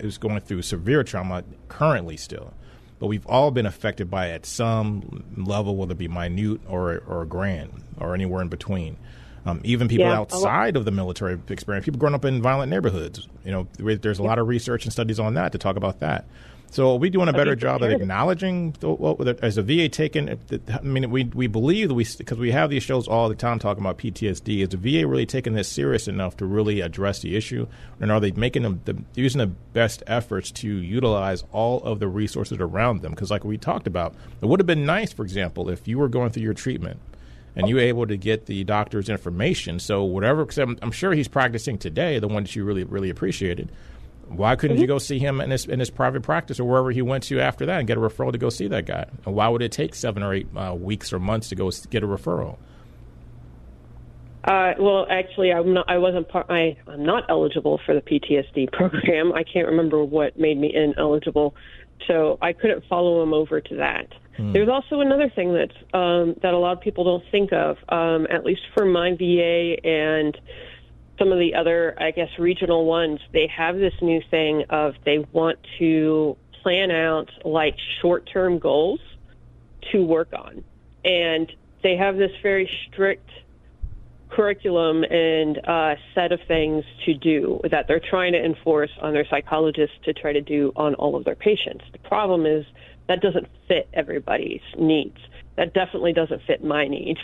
who's 0.00 0.18
going 0.18 0.40
through 0.40 0.62
severe 0.62 1.04
trauma 1.04 1.44
currently 1.68 2.16
still, 2.16 2.54
but 2.98 3.06
we've 3.06 3.26
all 3.26 3.50
been 3.50 3.66
affected 3.66 4.10
by 4.10 4.28
it 4.28 4.32
at 4.32 4.46
some 4.46 5.24
level, 5.36 5.76
whether 5.76 5.92
it 5.92 5.98
be 5.98 6.08
minute 6.08 6.60
or 6.68 7.02
or 7.06 7.24
grand 7.24 7.82
or 7.98 8.14
anywhere 8.14 8.42
in 8.42 8.48
between. 8.48 8.96
Um, 9.46 9.60
even 9.64 9.88
people 9.88 10.06
yeah. 10.06 10.18
outside 10.18 10.76
of 10.76 10.84
the 10.84 10.90
military 10.90 11.38
experience, 11.48 11.86
people 11.86 11.98
growing 11.98 12.14
up 12.14 12.24
in 12.24 12.42
violent 12.42 12.70
neighborhoods. 12.70 13.26
You 13.44 13.52
know, 13.52 13.68
there's 13.78 14.18
a 14.18 14.22
lot 14.22 14.38
of 14.38 14.48
research 14.48 14.84
and 14.84 14.92
studies 14.92 15.18
on 15.18 15.34
that 15.34 15.52
to 15.52 15.58
talk 15.58 15.76
about 15.76 16.00
that. 16.00 16.26
So 16.72 16.92
are 16.92 16.98
we 16.98 17.10
doing 17.10 17.28
a 17.28 17.32
better 17.32 17.56
job 17.56 17.82
of 17.82 17.90
acknowledging 17.90 18.76
the, 18.78 18.90
what 18.90 19.42
as 19.42 19.58
a 19.58 19.62
VA 19.62 19.88
taken? 19.88 20.38
I 20.72 20.80
mean, 20.82 21.10
we 21.10 21.24
we 21.24 21.48
believe 21.48 21.88
that 21.88 21.94
we 21.94 22.06
because 22.16 22.38
we 22.38 22.52
have 22.52 22.70
these 22.70 22.84
shows 22.84 23.08
all 23.08 23.28
the 23.28 23.34
time 23.34 23.58
talking 23.58 23.82
about 23.82 23.98
PTSD. 23.98 24.62
Is 24.62 24.68
the 24.68 24.76
VA 24.76 25.04
really 25.04 25.26
taking 25.26 25.54
this 25.54 25.68
serious 25.68 26.06
enough 26.06 26.36
to 26.36 26.46
really 26.46 26.80
address 26.80 27.18
the 27.20 27.34
issue, 27.34 27.66
and 27.98 28.12
are 28.12 28.20
they 28.20 28.30
making 28.30 28.62
them 28.62 28.80
the, 28.84 28.96
using 29.16 29.40
the 29.40 29.48
best 29.48 30.04
efforts 30.06 30.52
to 30.52 30.68
utilize 30.68 31.42
all 31.50 31.82
of 31.82 31.98
the 31.98 32.06
resources 32.06 32.58
around 32.60 33.02
them? 33.02 33.10
Because 33.10 33.32
like 33.32 33.42
we 33.42 33.58
talked 33.58 33.88
about, 33.88 34.14
it 34.40 34.46
would 34.46 34.60
have 34.60 34.66
been 34.68 34.86
nice, 34.86 35.12
for 35.12 35.24
example, 35.24 35.70
if 35.70 35.88
you 35.88 35.98
were 35.98 36.08
going 36.08 36.30
through 36.30 36.44
your 36.44 36.54
treatment 36.54 37.00
and 37.56 37.68
you 37.68 37.76
were 37.76 37.80
able 37.80 38.06
to 38.06 38.16
get 38.16 38.46
the 38.46 38.64
doctor's 38.64 39.08
information. 39.08 39.78
So 39.78 40.04
whatever, 40.04 40.44
because 40.44 40.58
I'm, 40.58 40.78
I'm, 40.82 40.92
sure 40.92 41.12
he's 41.12 41.28
practicing 41.28 41.78
today, 41.78 42.18
the 42.18 42.28
one 42.28 42.44
that 42.44 42.54
you 42.54 42.64
really 42.64 42.84
really 42.84 43.10
appreciated. 43.10 43.70
Why 44.28 44.54
couldn't 44.54 44.76
mm-hmm. 44.76 44.82
you 44.82 44.86
go 44.86 44.98
see 44.98 45.18
him 45.18 45.40
in 45.40 45.50
his 45.50 45.66
in 45.66 45.80
his 45.80 45.90
private 45.90 46.22
practice 46.22 46.60
or 46.60 46.64
wherever 46.64 46.90
he 46.92 47.02
went 47.02 47.24
to 47.24 47.40
after 47.40 47.66
that 47.66 47.78
and 47.78 47.88
get 47.88 47.98
a 47.98 48.00
referral 48.00 48.32
to 48.32 48.38
go 48.38 48.48
see 48.48 48.68
that 48.68 48.86
guy? 48.86 49.06
And 49.26 49.34
why 49.34 49.48
would 49.48 49.62
it 49.62 49.72
take 49.72 49.94
seven 49.94 50.22
or 50.22 50.32
eight 50.34 50.46
uh, 50.56 50.74
weeks 50.74 51.12
or 51.12 51.18
months 51.18 51.48
to 51.48 51.56
go 51.56 51.70
get 51.90 52.04
a 52.04 52.06
referral? 52.06 52.56
Uh, 54.44 54.72
well, 54.78 55.06
actually, 55.10 55.52
I'm 55.52 55.74
not. 55.74 55.90
I 55.90 55.98
wasn't 55.98 56.28
part. 56.28 56.46
I 56.48 56.76
I'm 56.86 57.04
not 57.04 57.24
eligible 57.28 57.78
for 57.84 57.94
the 57.94 58.00
PTSD 58.00 58.72
program. 58.72 59.32
I 59.32 59.42
can't 59.42 59.66
remember 59.66 60.02
what 60.02 60.38
made 60.38 60.58
me 60.58 60.74
ineligible, 60.74 61.54
so 62.06 62.38
I 62.40 62.52
couldn't 62.52 62.84
follow 62.88 63.22
him 63.22 63.32
over 63.32 63.60
to 63.60 63.76
that. 63.76 64.06
Hmm. 64.36 64.52
There's 64.52 64.68
also 64.68 65.00
another 65.00 65.30
thing 65.34 65.52
that's 65.52 65.76
um, 65.92 66.34
that 66.42 66.54
a 66.54 66.58
lot 66.58 66.72
of 66.72 66.80
people 66.80 67.04
don't 67.04 67.24
think 67.30 67.52
of. 67.52 67.76
Um, 67.88 68.26
at 68.30 68.44
least 68.44 68.62
for 68.74 68.84
my 68.84 69.14
VA 69.14 69.76
and 69.84 70.36
some 71.18 71.32
of 71.32 71.38
the 71.38 71.54
other, 71.54 71.94
I 72.00 72.10
guess, 72.12 72.30
regional 72.38 72.86
ones, 72.86 73.20
they 73.32 73.46
have 73.54 73.76
this 73.76 73.92
new 74.00 74.22
thing 74.30 74.64
of 74.70 74.94
they 75.04 75.18
want 75.32 75.58
to 75.78 76.36
plan 76.62 76.90
out 76.90 77.30
like 77.44 77.76
short 78.00 78.28
term 78.32 78.58
goals 78.58 79.00
to 79.92 80.04
work 80.04 80.32
on. 80.32 80.64
And 81.04 81.50
they 81.82 81.96
have 81.96 82.16
this 82.16 82.32
very 82.42 82.70
strict 82.88 83.28
curriculum 84.30 85.02
and 85.04 85.58
uh, 85.66 85.94
set 86.14 86.32
of 86.32 86.40
things 86.46 86.84
to 87.04 87.14
do 87.14 87.60
that 87.70 87.86
they're 87.88 88.00
trying 88.00 88.32
to 88.32 88.44
enforce 88.44 88.90
on 89.00 89.12
their 89.12 89.26
psychologists 89.28 89.96
to 90.04 90.12
try 90.12 90.32
to 90.32 90.40
do 90.40 90.72
on 90.76 90.94
all 90.94 91.16
of 91.16 91.24
their 91.24 91.34
patients. 91.34 91.84
The 91.92 91.98
problem 91.98 92.46
is 92.46 92.64
that 93.08 93.20
doesn't 93.20 93.48
fit 93.68 93.88
everybody's 93.92 94.60
needs 94.78 95.18
that 95.60 95.74
definitely 95.74 96.14
doesn't 96.14 96.40
fit 96.46 96.64
my 96.64 96.88
needs 96.88 97.20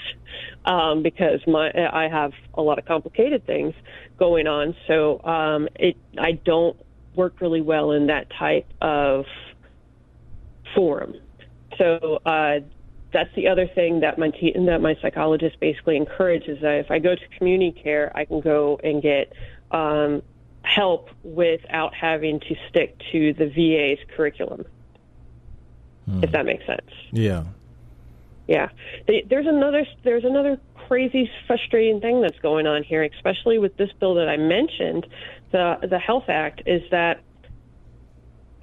um, 0.67 1.03
because 1.03 1.41
my 1.47 1.71
I 1.71 2.07
have 2.09 2.33
a 2.53 2.61
lot 2.61 2.79
of 2.79 2.85
complicated 2.85 3.47
things 3.47 3.73
going 4.19 4.47
on. 4.47 4.77
So 4.87 5.23
um, 5.25 5.69
it 5.77 5.97
I 6.19 6.33
don't 6.33 6.77
work 7.15 7.41
really 7.41 7.63
well 7.63 7.93
in 7.93 8.09
that 8.09 8.27
type 8.39 8.67
of 8.83 9.25
forum. 10.75 11.15
So 11.79 12.21
uh, 12.27 12.61
that's 13.17 13.35
the 13.35 13.49
other 13.49 13.67
thing 13.67 14.01
that 14.01 14.19
my 14.19 14.29
te- 14.29 14.53
that 14.67 14.83
my 14.83 14.95
psychologist 15.01 15.59
basically 15.59 15.97
encourages 15.97 16.61
that 16.61 16.81
if 16.81 16.91
I 16.91 16.99
go 16.99 17.15
to 17.15 17.29
community 17.39 17.73
care, 17.73 18.13
I 18.15 18.27
can 18.27 18.41
go 18.41 18.79
and 18.85 19.01
get 19.01 19.33
um, 19.71 20.23
help 20.61 21.09
without 21.23 21.95
having 21.95 22.41
to 22.41 22.55
stick 22.69 23.01
to 23.13 23.33
the 23.33 23.47
VA's 23.47 24.05
curriculum. 24.15 24.67
Hmm. 26.05 26.25
If 26.25 26.33
that 26.33 26.45
makes 26.45 26.67
sense. 26.67 26.91
Yeah. 27.11 27.45
Yeah, 28.49 28.69
there's 29.09 29.47
another 29.47 29.85
there's 30.05 30.25
another 30.25 30.61
crazy, 30.87 31.29
frustrating 31.49 32.01
thing 32.01 32.21
that's 32.21 32.39
going 32.39 32.67
on 32.69 32.85
here, 32.85 33.03
especially 33.03 33.59
with 33.59 33.77
this 33.77 33.91
bill 33.99 34.15
that 34.17 34.29
I 34.29 34.37
mentioned, 34.37 35.07
the 35.51 35.79
the 35.83 35.99
Health 35.99 36.29
Act, 36.29 36.63
is 36.65 36.83
that 36.93 37.23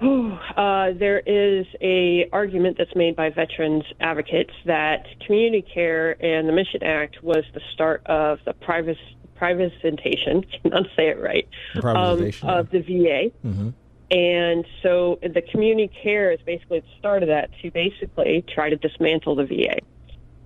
uh, 0.00 0.92
there 0.98 1.20
is 1.20 1.66
a 1.80 2.28
argument 2.32 2.76
that's 2.78 2.94
made 2.94 3.16
by 3.16 3.30
veterans 3.30 3.84
advocates 4.00 4.52
that 4.66 5.06
community 5.26 5.62
care 5.62 6.12
and 6.24 6.48
the 6.48 6.52
Mission 6.52 6.82
Act 6.82 7.22
was 7.22 7.44
the 7.54 7.60
start 7.72 8.02
of 8.06 8.38
the 8.44 8.52
privacy 8.52 9.00
privatization, 9.40 10.44
cannot 10.62 10.86
say 10.96 11.08
it 11.08 11.20
right, 11.20 11.48
um, 11.82 12.30
of 12.42 12.70
the 12.70 12.80
VA. 12.80 13.30
Mm-hmm. 13.46 13.70
And 14.10 14.64
so 14.82 15.18
the 15.22 15.42
community 15.42 15.92
care 16.02 16.30
is 16.30 16.40
basically 16.44 16.80
the 16.80 16.86
start 16.98 17.22
of 17.22 17.28
that 17.28 17.50
to 17.62 17.70
basically 17.70 18.44
try 18.54 18.70
to 18.70 18.76
dismantle 18.76 19.36
the 19.36 19.46
VA. 19.46 19.78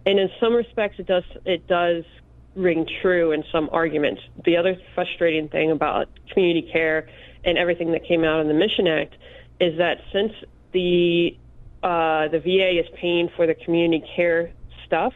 And 0.07 0.19
in 0.19 0.31
some 0.41 0.55
respects, 0.55 0.99
it 0.99 1.07
does 1.07 1.25
it 1.45 1.67
does 1.67 2.05
ring 2.55 2.87
true 3.03 3.33
in 3.33 3.45
some 3.53 3.69
arguments. 3.73 4.23
The 4.45 4.57
other 4.57 4.77
frustrating 4.95 5.49
thing 5.49 5.71
about 5.71 6.09
community 6.33 6.69
care 6.73 7.09
and 7.45 7.59
everything 7.59 7.93
that 7.93 8.05
came 8.07 8.25
out 8.25 8.41
in 8.41 8.49
the 8.49 8.55
Mission 8.55 8.87
Act 8.87 9.15
is 9.61 9.77
that 9.79 9.99
since 10.13 10.33
the 10.73 11.37
uh, 11.83 12.27
the 12.29 12.41
VA 12.41 12.81
is 12.81 12.87
paying 13.01 13.29
for 13.37 13.47
the 13.47 13.55
community 13.55 14.05
care 14.17 14.51
stuff, 14.85 15.13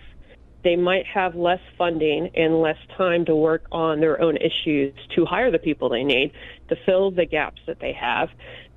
they 0.62 0.76
might 0.76 1.04
have 1.06 1.34
less 1.34 1.60
funding 1.76 2.30
and 2.36 2.60
less 2.60 2.76
time 2.96 3.24
to 3.24 3.34
work 3.34 3.64
on 3.72 4.00
their 4.00 4.20
own 4.20 4.36
issues 4.36 4.94
to 5.16 5.24
hire 5.24 5.50
the 5.50 5.58
people 5.58 5.88
they 5.88 6.04
need 6.04 6.32
to 6.68 6.76
fill 6.86 7.10
the 7.10 7.26
gaps 7.26 7.60
that 7.66 7.80
they 7.80 7.92
have. 7.92 8.28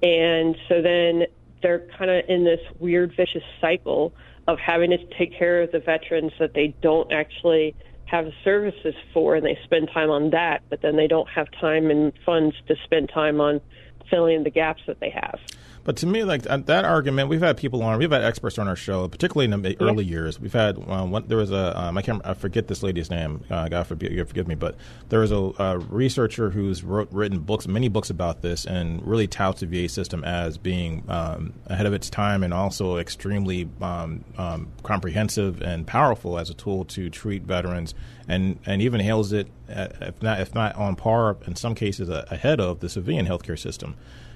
And 0.01 0.55
so 0.67 0.81
then 0.81 1.23
they're 1.62 1.88
kind 1.97 2.10
of 2.10 2.25
in 2.27 2.43
this 2.43 2.60
weird 2.79 3.13
vicious 3.15 3.43
cycle 3.62 4.13
of 4.47 4.58
having 4.60 4.91
to 4.91 4.97
take 5.17 5.38
care 5.38 5.62
of 5.62 5.71
the 5.71 5.79
veterans 5.79 6.31
that 6.39 6.53
they 6.53 6.75
don't 6.81 7.12
actually 7.12 7.75
have 8.06 8.28
services 8.44 8.94
for 9.13 9.36
and 9.36 9.46
they 9.46 9.58
spend 9.63 9.89
time 9.94 10.10
on 10.10 10.30
that, 10.32 10.62
but 10.70 10.82
then 10.82 10.96
they 10.96 11.08
don't 11.08 11.30
have 11.30 11.48
time 11.60 11.89
and 11.89 12.13
funds 12.26 12.56
to 12.68 12.76
spend 12.84 13.10
time 13.10 13.41
on 13.41 13.62
filling 14.10 14.44
the 14.44 14.52
gaps 14.52 14.82
that 14.88 15.00
they 15.00 15.10
have. 15.10 15.39
But 15.86 15.98
to 15.98 16.08
me, 16.08 16.24
like 16.24 16.41
that 16.41 16.84
argument, 16.84 17.30
we've 17.30 17.41
had 17.41 17.58
people 17.58 17.84
on, 17.84 18.00
we've 18.00 18.10
had 18.10 18.24
experts 18.24 18.58
on 18.58 18.67
our 18.67 18.76
show, 18.76 19.08
particularly 19.08 19.54
in 19.54 19.62
the 19.62 19.78
early 19.80 20.04
years. 20.04 20.39
We've 20.39 20.52
had 20.52 20.78
um, 20.89 21.12
one, 21.12 21.28
there 21.28 21.38
was 21.38 21.52
a 21.52 21.80
um, 21.80 21.95
I 21.95 22.02
can't 22.02 22.26
I 22.26 22.34
forget 22.34 22.67
this 22.67 22.82
lady's 22.82 23.12
name. 23.12 23.43
Uh, 23.52 23.69
God 23.69 23.86
forgive, 23.86 24.28
forgive 24.28 24.48
me, 24.48 24.56
but 24.56 24.76
there 25.10 25.19
was 25.19 25.32
a, 25.32 25.52
a 25.60 25.78
researcher 25.78 26.50
who's 26.50 26.84
wrote, 26.84 27.10
written 27.12 27.39
books, 27.39 27.67
many 27.67 27.88
books 27.88 28.10
about 28.10 28.41
this, 28.41 28.65
and 28.65 29.06
really 29.06 29.28
touts 29.28 29.62
the 29.62 29.67
VA 29.67 29.88
system 29.88 30.24
as 30.24 30.58
being 30.58 31.04
um, 31.08 31.54
ahead 31.67 31.86
of 31.86 31.93
its 31.93 32.10
time 32.10 32.41
and 32.41 32.52
also 32.52 32.98
extremely 32.98 33.69
um, 33.80 34.26
um, 34.39 34.67
comprehensive 34.82 35.62
and 35.62 35.86
powerful 35.86 36.39
as 36.39 36.50
a 36.50 36.56
tool 36.56 36.86
to 36.86 37.12
treat 37.12 37.43
veterans, 37.43 37.93
and 38.28 38.58
and 38.65 38.82
even 38.82 39.02
hails 39.02 39.32
it, 39.34 39.48
uh, 39.69 39.89
if 40.02 40.19
not 40.24 40.39
if 40.39 40.56
not 40.56 40.76
on 40.78 40.95
par, 40.95 41.38
in 41.45 41.56
some 41.56 41.76
cases 41.76 42.10
ahead 42.10 42.60
of 42.60 42.80
the 42.80 42.89
civilian 42.89 43.28
healthcare 43.28 43.60
system 43.60 43.95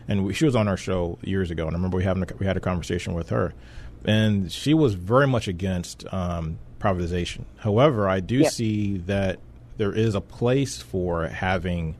and 0.09 0.25
we, 0.25 0.33
she 0.33 0.43
was 0.43 0.55
on 0.55 0.67
our 0.67 0.75
show 0.75 1.19
years 1.21 1.51
ago, 1.51 1.67
and 1.67 1.75
I 1.75 1.77
remember 1.77 1.97
we 1.97 2.03
having 2.03 2.23
a, 2.23 2.27
we 2.37 2.45
had 2.45 2.57
a 2.57 2.59
conversation 2.59 3.13
with 3.13 3.29
her. 3.29 3.53
and 4.03 4.51
she 4.51 4.73
was 4.73 4.95
very 4.95 5.27
much 5.27 5.47
against 5.47 6.03
um, 6.11 6.57
privatization. 6.79 7.43
However, 7.57 8.09
I 8.09 8.19
do 8.19 8.39
yep. 8.39 8.51
see 8.51 8.97
that 8.97 9.39
there 9.77 9.93
is 9.93 10.15
a 10.15 10.21
place 10.21 10.81
for 10.81 11.27
having 11.27 11.95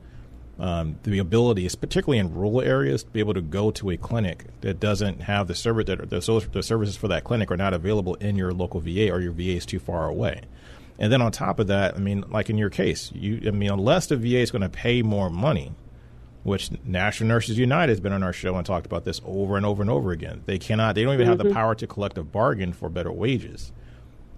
um, 0.58 0.98
the 1.04 1.18
ability, 1.18 1.68
particularly 1.80 2.18
in 2.18 2.34
rural 2.34 2.60
areas, 2.60 3.04
to 3.04 3.10
be 3.10 3.20
able 3.20 3.34
to 3.34 3.40
go 3.40 3.70
to 3.70 3.90
a 3.90 3.96
clinic 3.96 4.44
that 4.60 4.80
doesn't 4.80 5.22
have 5.22 5.46
the 5.46 5.54
service 5.54 5.86
that 5.86 6.10
the, 6.10 6.48
the 6.52 6.62
services 6.62 6.96
for 6.96 7.08
that 7.08 7.24
clinic 7.24 7.50
are 7.50 7.56
not 7.56 7.72
available 7.72 8.16
in 8.16 8.36
your 8.36 8.52
local 8.52 8.80
VA 8.80 9.10
or 9.10 9.20
your 9.20 9.32
VA 9.32 9.52
is 9.52 9.64
too 9.64 9.78
far 9.78 10.06
away. 10.08 10.42
And 10.98 11.10
then 11.10 11.22
on 11.22 11.32
top 11.32 11.60
of 11.60 11.68
that, 11.68 11.94
I 11.94 11.98
mean, 11.98 12.24
like 12.28 12.50
in 12.50 12.58
your 12.58 12.68
case, 12.68 13.10
you 13.14 13.40
I 13.46 13.52
mean, 13.52 13.70
unless 13.70 14.08
the 14.08 14.16
VA 14.16 14.40
is 14.40 14.50
going 14.50 14.62
to 14.62 14.68
pay 14.68 15.00
more 15.00 15.30
money, 15.30 15.72
which 16.42 16.70
National 16.84 17.28
Nurses 17.28 17.58
United 17.58 17.90
has 17.90 18.00
been 18.00 18.12
on 18.12 18.22
our 18.22 18.32
show 18.32 18.56
and 18.56 18.64
talked 18.64 18.86
about 18.86 19.04
this 19.04 19.20
over 19.24 19.56
and 19.56 19.66
over 19.66 19.82
and 19.82 19.90
over 19.90 20.10
again. 20.10 20.42
They 20.46 20.58
cannot, 20.58 20.94
they 20.94 21.02
don't 21.02 21.14
even 21.14 21.24
mm-hmm. 21.24 21.30
have 21.30 21.38
the 21.38 21.44
mm-hmm. 21.44 21.54
power 21.54 21.74
to 21.74 21.86
collect 21.86 22.16
a 22.18 22.22
bargain 22.22 22.72
for 22.72 22.88
better 22.88 23.12
wages. 23.12 23.72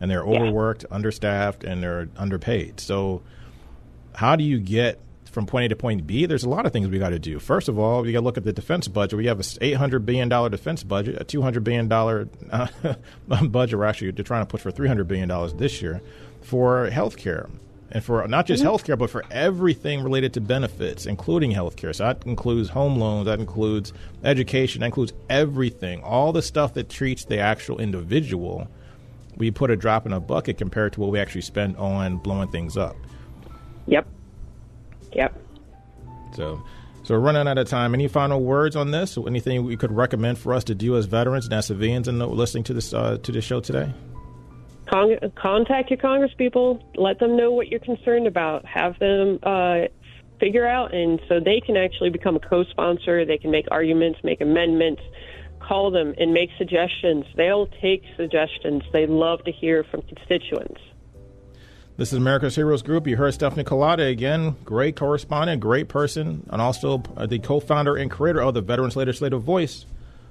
And 0.01 0.11
they're 0.11 0.25
overworked, 0.25 0.85
yeah. 0.89 0.97
understaffed, 0.97 1.63
and 1.63 1.81
they're 1.81 2.09
underpaid. 2.17 2.81
So, 2.81 3.23
how 4.15 4.35
do 4.35 4.43
you 4.43 4.59
get 4.59 4.99
from 5.27 5.47
point 5.47 5.67
A 5.67 5.69
to 5.69 5.77
point 5.77 6.09
B? 6.09 6.27
There's 6.27 6.43
a 6.43 6.49
lot 6.49 6.67
of 6.67 6.73
things 6.73 6.89
we 6.89 6.99
got 6.99 7.11
to 7.11 7.21
do. 7.21 7.39
First 7.39 7.69
of 7.69 7.79
all, 7.79 8.03
we 8.03 8.11
got 8.13 8.19
to 8.19 8.25
look 8.25 8.37
at 8.37 8.43
the 8.43 8.53
defense 8.53 8.89
budget. 8.89 9.17
We 9.17 9.27
have 9.27 9.39
a 9.39 9.45
$800 9.45 10.05
billion 10.05 10.29
defense 10.29 10.83
budget, 10.83 11.21
a 11.21 11.25
$200 11.25 11.63
billion 11.63 11.91
uh, 11.93 12.67
budget. 13.47 13.79
We're 13.79 13.85
actually 13.85 14.11
they're 14.11 14.25
trying 14.25 14.43
to 14.43 14.51
push 14.51 14.63
for 14.63 14.73
$300 14.73 15.07
billion 15.07 15.57
this 15.57 15.81
year 15.81 16.03
for 16.41 16.91
health 16.91 17.17
care 17.17 17.49
and 17.93 18.03
for 18.03 18.27
not 18.27 18.47
just 18.47 18.65
mm-hmm. 18.65 18.73
healthcare, 18.73 18.99
but 18.99 19.11
for 19.11 19.23
everything 19.31 20.03
related 20.03 20.33
to 20.35 20.41
benefits, 20.41 21.05
including 21.05 21.53
healthcare. 21.53 21.95
So 21.95 22.05
that 22.05 22.25
includes 22.27 22.71
home 22.71 22.99
loans, 22.99 23.27
that 23.27 23.39
includes 23.39 23.93
education, 24.25 24.81
that 24.81 24.87
includes 24.87 25.13
everything, 25.29 26.03
all 26.03 26.33
the 26.33 26.41
stuff 26.41 26.73
that 26.75 26.89
treats 26.89 27.27
the 27.27 27.39
actual 27.39 27.79
individual. 27.79 28.67
We 29.37 29.51
put 29.51 29.71
a 29.71 29.77
drop 29.77 30.07
in 30.07 30.13
a 30.15 30.21
bucket 30.21 30.57
compared 30.57 30.95
to 30.95 31.01
what 31.01 31.11
we 31.11 31.21
actually 31.21 31.43
spend 31.43 31.77
on 31.77 32.17
blowing 32.17 32.51
things 32.51 32.79
up. 32.79 32.97
Yep. 33.87 34.07
Yep. 35.13 35.39
So, 36.35 36.63
so 37.03 37.15
we're 37.15 37.21
running 37.21 37.47
out 37.47 37.59
of 37.59 37.69
time. 37.69 37.93
Any 37.93 38.09
final 38.09 38.41
words 38.41 38.75
on 38.75 38.91
this? 38.91 39.19
Anything 39.19 39.65
we 39.65 39.77
could 39.77 39.93
recommend 39.93 40.39
for 40.39 40.55
us 40.55 40.65
to 40.65 40.75
do 40.75 40.97
as 40.97 41.05
veterans 41.05 41.45
and 41.45 41.53
as 41.53 41.67
civilians 41.67 42.09
and 42.09 42.19
listening 42.21 42.65
to 42.65 42.73
this 42.73 42.95
uh, 42.95 43.19
to 43.23 43.33
this 43.33 43.45
show 43.45 43.61
today? 43.61 43.93
Con- 44.93 45.33
contact 45.37 45.91
your 45.91 45.99
congresspeople. 45.99 46.83
Let 46.97 47.19
them 47.19 47.37
know 47.37 47.51
what 47.51 47.69
you're 47.69 47.81
concerned 47.81 48.27
about. 48.27 48.67
Have 48.67 48.99
them 48.99 49.39
uh, 49.43 49.87
figure 50.39 50.67
out, 50.67 50.93
and 50.93 51.19
so 51.29 51.41
they 51.41 51.61
can 51.61 51.77
actually 51.77 52.11
become 52.11 52.37
a 52.37 52.41
co-sponsor. 52.41 53.25
They 53.25 53.39
can 53.39 53.51
make 53.51 53.67
arguments, 53.71 54.19
make 54.23 54.41
amendments. 54.41 55.01
Call 55.61 55.91
them 55.91 56.13
and 56.19 56.35
make 56.35 56.51
suggestions. 56.59 57.25
They'll 57.37 57.69
take 57.81 58.03
suggestions. 58.17 58.83
They 58.93 59.07
love 59.07 59.45
to 59.45 59.53
hear 59.53 59.85
from 59.85 60.03
constituents. 60.03 60.81
This 61.97 62.13
is 62.13 62.19
America's 62.19 62.57
Heroes 62.57 62.83
Group. 62.83 63.07
You 63.07 63.17
heard 63.17 63.33
Stephanie 63.33 63.65
Kalota 63.65 64.11
again. 64.11 64.57
Great 64.65 64.97
correspondent, 64.97 65.61
great 65.61 65.89
person, 65.89 66.47
and 66.51 66.61
also 66.61 66.99
the 66.99 67.39
co 67.39 67.61
founder 67.61 67.97
and 67.97 68.11
creator 68.11 68.43
of 68.43 68.55
the 68.55 68.61
Veterans 68.61 68.97
Legislative 68.97 69.43
Voice. 69.43 69.87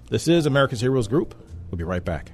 This 0.09 0.27
is 0.27 0.45
America's 0.45 0.81
Heroes 0.81 1.07
Group. 1.07 1.33
We'll 1.69 1.77
be 1.77 1.83
right 1.83 2.03
back. 2.03 2.33